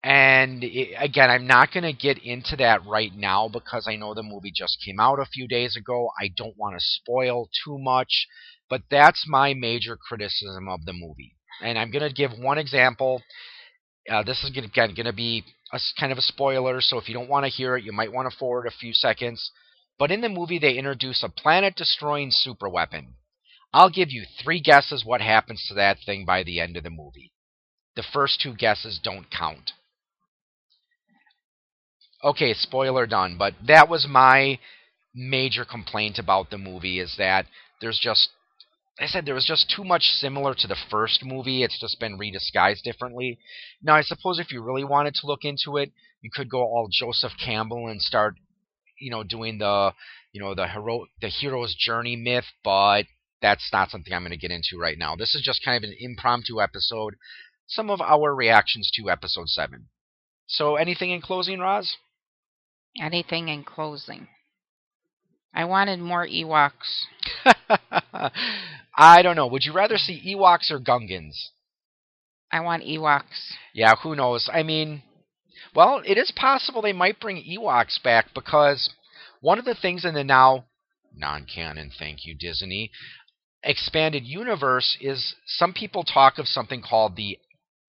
And 0.02 0.64
it, 0.64 0.94
again, 0.98 1.30
I'm 1.30 1.46
not 1.46 1.72
going 1.72 1.84
to 1.84 1.92
get 1.92 2.18
into 2.24 2.56
that 2.56 2.86
right 2.86 3.14
now 3.14 3.48
because 3.48 3.86
I 3.86 3.96
know 3.96 4.14
the 4.14 4.22
movie 4.22 4.52
just 4.54 4.82
came 4.84 4.98
out 4.98 5.18
a 5.18 5.26
few 5.26 5.46
days 5.46 5.76
ago. 5.76 6.10
I 6.18 6.28
don't 6.34 6.56
want 6.56 6.74
to 6.74 6.80
spoil 6.80 7.50
too 7.64 7.78
much, 7.78 8.26
but 8.70 8.82
that's 8.90 9.26
my 9.28 9.52
major 9.52 9.96
criticism 9.96 10.68
of 10.68 10.86
the 10.86 10.94
movie. 10.94 11.36
And 11.62 11.78
I'm 11.78 11.90
going 11.90 12.08
to 12.08 12.14
give 12.14 12.30
one 12.38 12.56
example. 12.56 13.22
Uh, 14.10 14.22
this 14.22 14.42
is 14.42 14.48
again 14.48 14.94
going 14.94 15.04
to 15.04 15.12
be 15.12 15.44
a, 15.72 15.78
kind 15.98 16.12
of 16.12 16.18
a 16.18 16.22
spoiler, 16.22 16.80
so 16.80 16.98
if 16.98 17.06
you 17.06 17.14
don't 17.14 17.28
want 17.28 17.44
to 17.44 17.50
hear 17.50 17.76
it, 17.76 17.84
you 17.84 17.92
might 17.92 18.12
want 18.12 18.30
to 18.30 18.36
forward 18.38 18.66
a 18.66 18.70
few 18.70 18.94
seconds. 18.94 19.50
But 19.98 20.10
in 20.10 20.22
the 20.22 20.30
movie, 20.30 20.58
they 20.58 20.78
introduce 20.78 21.22
a 21.22 21.28
planet 21.28 21.76
destroying 21.76 22.30
superweapon. 22.30 23.08
I'll 23.72 23.90
give 23.90 24.10
you 24.10 24.24
three 24.42 24.60
guesses 24.60 25.04
what 25.04 25.20
happens 25.20 25.66
to 25.68 25.74
that 25.74 25.98
thing 26.04 26.24
by 26.24 26.42
the 26.42 26.58
end 26.58 26.78
of 26.78 26.84
the 26.84 26.90
movie. 26.90 27.32
The 27.96 28.02
first 28.02 28.40
two 28.40 28.54
guesses 28.54 28.98
don't 29.02 29.30
count. 29.30 29.72
Okay, 32.22 32.52
spoiler 32.54 33.06
done, 33.06 33.36
but 33.38 33.54
that 33.66 33.88
was 33.88 34.06
my 34.08 34.58
major 35.14 35.64
complaint 35.64 36.18
about 36.18 36.50
the 36.50 36.58
movie 36.58 37.00
is 37.00 37.14
that 37.18 37.46
there's 37.80 37.98
just 37.98 38.30
I 39.00 39.06
said 39.06 39.24
there 39.24 39.34
was 39.34 39.46
just 39.46 39.72
too 39.74 39.82
much 39.82 40.02
similar 40.02 40.54
to 40.54 40.66
the 40.66 40.76
first 40.90 41.24
movie. 41.24 41.62
It's 41.62 41.80
just 41.80 41.98
been 41.98 42.18
redisguised 42.18 42.82
differently. 42.82 43.38
Now, 43.82 43.94
I 43.94 44.02
suppose 44.02 44.38
if 44.38 44.52
you 44.52 44.62
really 44.62 44.84
wanted 44.84 45.14
to 45.14 45.26
look 45.26 45.40
into 45.42 45.78
it, 45.78 45.90
you 46.20 46.30
could 46.30 46.50
go 46.50 46.60
all 46.60 46.88
Joseph 46.92 47.32
Campbell 47.42 47.88
and 47.88 48.02
start, 48.02 48.34
you 48.98 49.10
know, 49.10 49.22
doing 49.22 49.56
the, 49.56 49.92
you 50.32 50.40
know, 50.42 50.54
the 50.54 50.68
hero, 50.68 51.06
the 51.22 51.28
hero's 51.28 51.74
journey 51.74 52.14
myth. 52.14 52.44
But 52.62 53.06
that's 53.40 53.70
not 53.72 53.90
something 53.90 54.12
I'm 54.12 54.20
going 54.20 54.32
to 54.32 54.36
get 54.36 54.50
into 54.50 54.78
right 54.78 54.98
now. 54.98 55.16
This 55.16 55.34
is 55.34 55.40
just 55.42 55.64
kind 55.64 55.82
of 55.82 55.88
an 55.88 55.96
impromptu 55.98 56.60
episode. 56.60 57.14
Some 57.68 57.88
of 57.88 58.02
our 58.02 58.34
reactions 58.34 58.90
to 58.96 59.08
episode 59.08 59.48
seven. 59.48 59.88
So, 60.46 60.76
anything 60.76 61.10
in 61.10 61.22
closing, 61.22 61.60
Roz? 61.60 61.96
Anything 62.98 63.48
in 63.48 63.64
closing? 63.64 64.28
I 65.54 65.64
wanted 65.64 66.00
more 66.00 66.26
Ewoks. 66.26 67.04
I 68.96 69.22
don't 69.22 69.36
know. 69.36 69.46
Would 69.46 69.64
you 69.64 69.72
rather 69.72 69.96
see 69.96 70.34
Ewoks 70.34 70.70
or 70.70 70.78
Gungans? 70.78 71.36
I 72.52 72.60
want 72.60 72.84
Ewoks. 72.84 73.52
Yeah, 73.74 73.94
who 74.02 74.16
knows? 74.16 74.48
I 74.52 74.62
mean, 74.62 75.02
well, 75.74 76.02
it 76.04 76.18
is 76.18 76.32
possible 76.34 76.82
they 76.82 76.92
might 76.92 77.20
bring 77.20 77.36
Ewoks 77.36 78.02
back 78.02 78.26
because 78.34 78.90
one 79.40 79.58
of 79.58 79.64
the 79.64 79.74
things 79.74 80.04
in 80.04 80.14
the 80.14 80.24
now 80.24 80.66
non 81.14 81.46
canon, 81.52 81.90
thank 81.96 82.24
you, 82.24 82.34
Disney, 82.34 82.90
expanded 83.62 84.24
universe 84.24 84.96
is 85.00 85.34
some 85.46 85.72
people 85.72 86.04
talk 86.04 86.38
of 86.38 86.46
something 86.46 86.82
called 86.82 87.16
the 87.16 87.38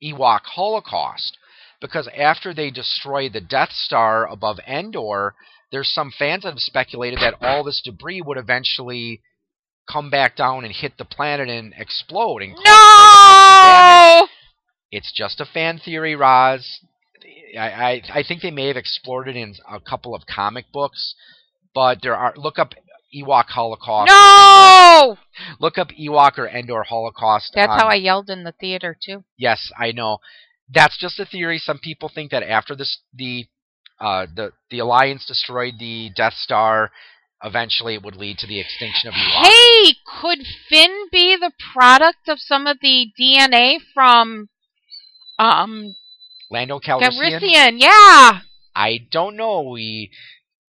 Ewok 0.04 0.42
Holocaust. 0.44 1.38
Because 1.82 2.08
after 2.16 2.54
they 2.54 2.70
destroy 2.70 3.28
the 3.28 3.42
Death 3.42 3.72
Star 3.72 4.28
above 4.28 4.60
Endor, 4.68 5.34
there's 5.72 5.92
some 5.92 6.12
fans 6.18 6.44
that 6.44 6.52
have 6.52 6.60
speculated 6.60 7.20
that 7.20 7.36
all 7.42 7.64
this 7.64 7.82
debris 7.84 8.22
would 8.22 8.38
eventually 8.38 9.22
come 9.92 10.10
back 10.10 10.36
down 10.36 10.64
and 10.64 10.74
hit 10.74 10.98
the 10.98 11.06
planet 11.06 11.50
and 11.50 11.74
explode. 11.76 12.44
And 12.44 12.56
no! 12.64 14.28
It's 14.92 15.12
just 15.12 15.42
a 15.42 15.46
fan 15.46 15.80
theory, 15.84 16.16
Roz. 16.16 16.80
I, 17.58 17.60
I 17.60 18.02
I 18.14 18.24
think 18.28 18.42
they 18.42 18.52
may 18.52 18.68
have 18.68 18.78
explored 18.78 19.28
it 19.28 19.36
in 19.36 19.56
a 19.70 19.80
couple 19.80 20.14
of 20.16 20.24
comic 20.26 20.66
books, 20.72 21.16
but 21.74 22.00
there 22.02 22.16
are 22.16 22.34
look 22.36 22.60
up 22.60 22.74
Ewok 23.14 23.48
Holocaust. 23.48 24.10
No! 24.10 25.18
Look 25.60 25.78
up 25.78 25.90
Ewok 25.90 26.38
or 26.38 26.48
Endor 26.48 26.84
Holocaust. 26.84 27.52
That's 27.56 27.72
on, 27.72 27.80
how 27.80 27.88
I 27.88 27.96
yelled 27.96 28.30
in 28.30 28.44
the 28.44 28.54
theater 28.54 28.98
too. 29.00 29.24
Yes, 29.38 29.72
I 29.78 29.92
know. 29.92 30.20
That's 30.74 30.98
just 30.98 31.20
a 31.20 31.26
theory. 31.26 31.60
Some 31.60 31.80
people 31.80 32.10
think 32.14 32.32
that 32.32 32.44
after 32.44 32.76
this, 32.76 33.00
the 33.14 33.46
uh, 34.00 34.26
the 34.34 34.52
the 34.70 34.80
Alliance 34.80 35.26
destroyed 35.26 35.76
the 35.80 36.12
Death 36.16 36.34
Star. 36.34 36.92
Eventually, 37.44 37.96
it 37.96 38.04
would 38.04 38.16
lead 38.16 38.38
to 38.40 38.48
the 38.48 38.60
extinction 38.60 39.10
of 39.10 39.16
Ewok. 39.16 39.48
Hey, 39.48 39.96
could 40.22 40.40
Finn 40.70 41.08
be 41.12 41.36
the 41.36 41.52
product 41.74 42.28
of 42.28 42.40
some 42.40 42.68
of 42.68 42.78
the 42.82 43.08
DNA 43.20 43.78
from 43.94 44.50
um 45.40 45.96
Lando 46.52 46.80
Calrissian? 46.80 47.40
Calrissian, 47.40 47.82
yeah. 47.82 48.42
I 48.76 49.00
don't 49.12 49.36
know. 49.36 49.62
We 49.62 50.12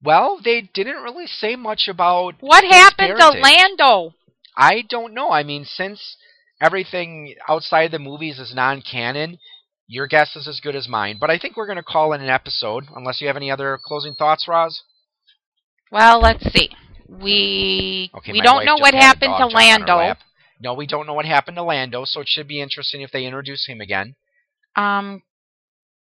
well, 0.03 0.41
they 0.43 0.63
didn't 0.75 1.03
really 1.03 1.27
say 1.27 1.57
much 1.57 1.89
about 1.89 2.35
what 2.41 2.65
happened 2.65 3.19
to 3.19 3.29
Lando. 3.31 4.15
I 4.57 4.83
don't 4.89 5.15
know. 5.15 5.31
I 5.31 5.43
mean, 5.43 5.65
since 5.65 6.17
everything 6.61 7.35
outside 7.49 7.91
the 7.91 7.99
movies 7.99 8.39
is 8.39 8.55
non-canon, 8.55 9.39
your 9.87 10.07
guess 10.07 10.37
is 10.37 10.49
as 10.49 10.61
good 10.61 10.77
as 10.77 10.89
mine. 10.89 11.17
But 11.21 11.31
I 11.31 11.39
think 11.39 11.57
we're 11.57 11.67
going 11.67 11.77
to 11.77 11.83
call 11.83 12.13
it 12.13 12.21
an 12.21 12.29
episode, 12.29 12.85
unless 12.95 13.21
you 13.21 13.27
have 13.27 13.37
any 13.37 13.51
other 13.51 13.79
closing 13.83 14.15
thoughts, 14.15 14.47
Roz. 14.49 14.83
Well, 15.91 16.21
let's 16.21 16.45
see. 16.53 16.71
We 17.09 18.11
okay, 18.17 18.33
we 18.33 18.41
don't 18.41 18.65
know 18.65 18.77
what 18.77 18.95
happened 18.95 19.35
to 19.39 19.47
Lando. 19.47 20.17
No, 20.61 20.75
we 20.75 20.87
don't 20.87 21.07
know 21.07 21.15
what 21.15 21.27
happened 21.27 21.57
to 21.57 21.63
Lando, 21.63 22.05
so 22.05 22.21
it 22.21 22.29
should 22.29 22.49
be 22.49 22.61
interesting 22.61 23.03
if 23.03 23.13
they 23.13 23.25
introduce 23.25 23.67
him 23.67 23.81
again. 23.81 24.17
Um, 24.75 25.23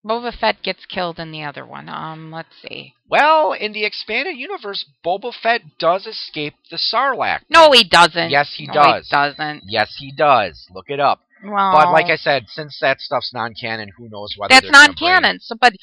Boba 0.05 0.31
Fett 0.37 0.63
gets 0.63 0.85
killed 0.85 1.19
in 1.19 1.31
the 1.31 1.43
other 1.43 1.65
one. 1.65 1.89
Um, 1.89 2.31
let's 2.31 2.55
see. 2.61 2.93
Well, 3.09 3.51
in 3.51 3.73
the 3.73 3.85
expanded 3.85 4.37
universe, 4.37 4.85
Boba 5.05 5.33
Fett 5.33 5.61
does 5.77 6.07
escape 6.07 6.55
the 6.71 6.77
Sarlacc. 6.77 7.41
No, 7.49 7.71
he 7.71 7.83
doesn't. 7.83 8.29
Yes, 8.29 8.53
he 8.55 8.67
no, 8.67 8.73
does. 8.73 9.09
He 9.09 9.15
doesn't. 9.15 9.63
Yes, 9.67 9.95
he 9.99 10.11
does. 10.11 10.67
Look 10.73 10.89
it 10.89 10.99
up. 10.99 11.21
Well, 11.43 11.71
but 11.71 11.91
like 11.91 12.07
I 12.07 12.17
said, 12.17 12.45
since 12.47 12.77
that 12.81 12.99
stuff's 12.99 13.33
non-canon, 13.33 13.91
who 13.97 14.09
knows 14.09 14.35
whether 14.37 14.53
that's 14.53 14.69
non-canon. 14.69 15.39
So, 15.39 15.55
but 15.59 15.73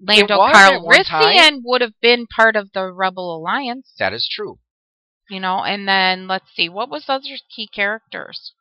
Lando 0.00 0.38
Calrissian 0.38 1.60
would 1.64 1.80
have 1.82 2.00
been 2.00 2.26
part 2.26 2.56
of 2.56 2.72
the 2.72 2.92
Rebel 2.92 3.36
Alliance. 3.36 3.92
That 3.98 4.12
is 4.12 4.28
true. 4.30 4.58
You 5.30 5.40
know, 5.40 5.62
and 5.64 5.88
then 5.88 6.26
let's 6.26 6.52
see, 6.54 6.68
what 6.68 6.90
was 6.90 7.04
other 7.08 7.24
key 7.54 7.68
characters? 7.72 8.52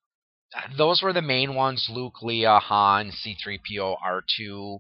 Those 0.78 1.02
were 1.02 1.14
the 1.14 1.22
main 1.22 1.56
ones: 1.56 1.88
Luke, 1.90 2.18
Leia, 2.22 2.62
Han, 2.62 3.12
C-3PO, 3.12 3.98
R2. 4.06 4.80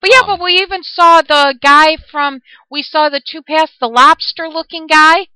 But 0.00 0.10
yeah, 0.12 0.20
um, 0.20 0.26
but 0.26 0.44
we 0.44 0.54
even 0.54 0.82
saw 0.82 1.22
the 1.22 1.58
guy 1.62 1.96
from. 1.96 2.40
We 2.70 2.82
saw 2.82 3.08
the 3.08 3.22
two 3.24 3.42
past 3.42 3.74
the 3.80 3.88
lobster-looking 3.88 4.86
guy. 4.86 5.28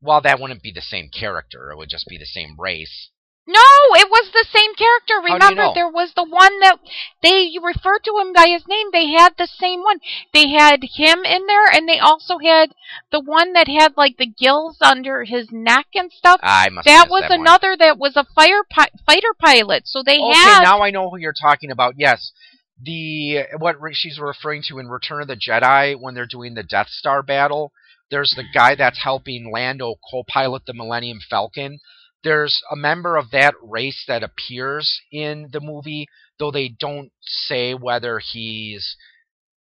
Well, 0.00 0.20
that 0.20 0.38
wouldn't 0.40 0.62
be 0.62 0.72
the 0.72 0.82
same 0.82 1.08
character. 1.08 1.70
It 1.70 1.78
would 1.78 1.88
just 1.88 2.06
be 2.06 2.18
the 2.18 2.26
same 2.26 2.56
race. 2.58 3.10
No, 3.46 3.60
it 3.92 4.08
was 4.08 4.30
the 4.32 4.46
same 4.50 4.74
character. 4.74 5.20
Remember, 5.22 5.62
you 5.62 5.68
know? 5.68 5.74
there 5.74 5.88
was 5.88 6.12
the 6.16 6.24
one 6.24 6.60
that 6.60 6.78
they 7.22 7.52
referred 7.62 8.00
to 8.04 8.16
him 8.18 8.32
by 8.32 8.46
his 8.48 8.66
name. 8.66 8.88
They 8.90 9.08
had 9.08 9.34
the 9.36 9.46
same 9.46 9.82
one. 9.82 10.00
They 10.32 10.48
had 10.48 10.82
him 10.82 11.24
in 11.24 11.46
there, 11.46 11.66
and 11.66 11.86
they 11.86 11.98
also 11.98 12.38
had 12.38 12.74
the 13.12 13.20
one 13.20 13.52
that 13.52 13.68
had 13.68 13.98
like 13.98 14.16
the 14.16 14.26
gills 14.26 14.78
under 14.80 15.24
his 15.24 15.48
neck 15.52 15.88
and 15.94 16.10
stuff. 16.10 16.40
Ah, 16.42 16.64
I 16.64 16.70
must. 16.70 16.86
That 16.86 17.08
was 17.10 17.24
that 17.28 17.38
another 17.38 17.72
one. 17.72 17.78
that 17.80 17.98
was 17.98 18.16
a 18.16 18.24
fire 18.34 18.64
pi- 18.70 18.96
fighter 19.04 19.34
pilot. 19.38 19.88
So 19.88 20.02
they 20.02 20.18
okay, 20.18 20.38
had. 20.38 20.62
now 20.62 20.80
I 20.80 20.90
know 20.90 21.10
who 21.10 21.18
you're 21.18 21.34
talking 21.38 21.70
about. 21.70 21.94
Yes, 21.98 22.32
the 22.80 23.44
what 23.58 23.76
she's 23.92 24.18
referring 24.18 24.62
to 24.68 24.78
in 24.78 24.88
Return 24.88 25.20
of 25.20 25.28
the 25.28 25.36
Jedi 25.36 26.00
when 26.00 26.14
they're 26.14 26.26
doing 26.26 26.54
the 26.54 26.62
Death 26.62 26.88
Star 26.88 27.22
battle. 27.22 27.72
There's 28.10 28.34
the 28.36 28.44
guy 28.54 28.74
that's 28.74 29.02
helping 29.02 29.50
Lando 29.50 29.96
co-pilot 30.10 30.66
the 30.66 30.74
Millennium 30.74 31.18
Falcon 31.28 31.80
there's 32.24 32.60
a 32.70 32.76
member 32.76 33.16
of 33.16 33.30
that 33.30 33.54
race 33.62 34.04
that 34.08 34.22
appears 34.22 35.00
in 35.12 35.48
the 35.52 35.60
movie, 35.60 36.06
though 36.38 36.50
they 36.50 36.68
don't 36.68 37.12
say 37.20 37.74
whether 37.74 38.18
he's 38.18 38.96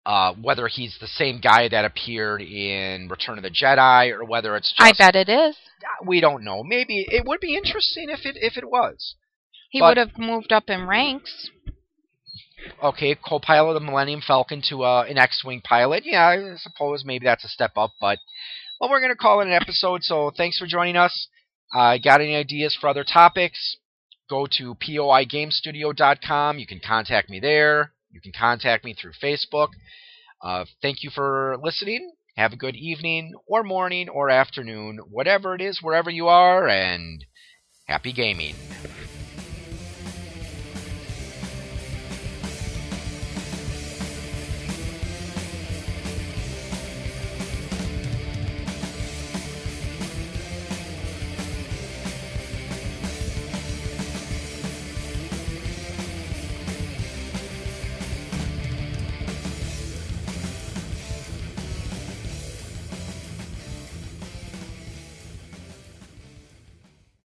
uh, 0.04 0.32
whether 0.40 0.68
he's 0.68 0.96
the 1.00 1.06
same 1.06 1.38
guy 1.38 1.68
that 1.68 1.84
appeared 1.84 2.40
in 2.40 3.08
Return 3.08 3.36
of 3.36 3.44
the 3.44 3.50
Jedi 3.50 4.10
or 4.10 4.24
whether 4.24 4.56
it's 4.56 4.72
just, 4.72 4.80
I 4.80 5.06
bet 5.06 5.14
it 5.14 5.28
is. 5.28 5.56
We 6.04 6.20
don't 6.20 6.44
know. 6.44 6.62
Maybe 6.64 7.06
it 7.08 7.26
would 7.26 7.40
be 7.40 7.56
interesting 7.56 8.08
if 8.08 8.24
it 8.24 8.36
if 8.40 8.56
it 8.56 8.68
was. 8.68 9.14
He 9.70 9.80
but, 9.80 9.88
would 9.88 9.96
have 9.98 10.18
moved 10.18 10.50
up 10.50 10.64
in 10.68 10.86
ranks. 10.86 11.50
Okay, 12.82 13.16
co-pilot 13.16 13.68
of 13.68 13.74
the 13.74 13.86
Millennium 13.86 14.22
Falcon 14.26 14.62
to 14.68 14.82
uh, 14.82 15.04
an 15.08 15.18
X-wing 15.18 15.60
pilot. 15.62 16.04
Yeah, 16.04 16.26
I 16.26 16.54
suppose 16.56 17.04
maybe 17.04 17.24
that's 17.24 17.44
a 17.44 17.48
step 17.48 17.72
up, 17.76 17.92
but 18.00 18.18
well, 18.80 18.90
we're 18.90 19.00
going 19.00 19.12
to 19.12 19.16
call 19.16 19.40
it 19.40 19.46
an 19.46 19.52
episode. 19.52 20.02
So 20.02 20.32
thanks 20.36 20.58
for 20.58 20.66
joining 20.66 20.96
us. 20.96 21.28
Uh, 21.74 21.98
got 21.98 22.20
any 22.20 22.34
ideas 22.34 22.76
for 22.80 22.88
other 22.88 23.04
topics? 23.04 23.76
Go 24.28 24.46
to 24.58 24.74
poigamestudio.com. 24.74 26.58
You 26.58 26.66
can 26.66 26.80
contact 26.86 27.30
me 27.30 27.40
there. 27.40 27.92
You 28.10 28.20
can 28.20 28.32
contact 28.38 28.84
me 28.84 28.94
through 28.94 29.12
Facebook. 29.22 29.68
Uh, 30.42 30.64
thank 30.82 31.02
you 31.02 31.10
for 31.10 31.56
listening. 31.62 32.12
Have 32.36 32.52
a 32.52 32.56
good 32.56 32.76
evening, 32.76 33.34
or 33.46 33.64
morning, 33.64 34.08
or 34.08 34.30
afternoon, 34.30 34.98
whatever 35.10 35.54
it 35.56 35.60
is, 35.60 35.80
wherever 35.82 36.08
you 36.08 36.28
are, 36.28 36.68
and 36.68 37.24
happy 37.86 38.12
gaming. 38.12 38.54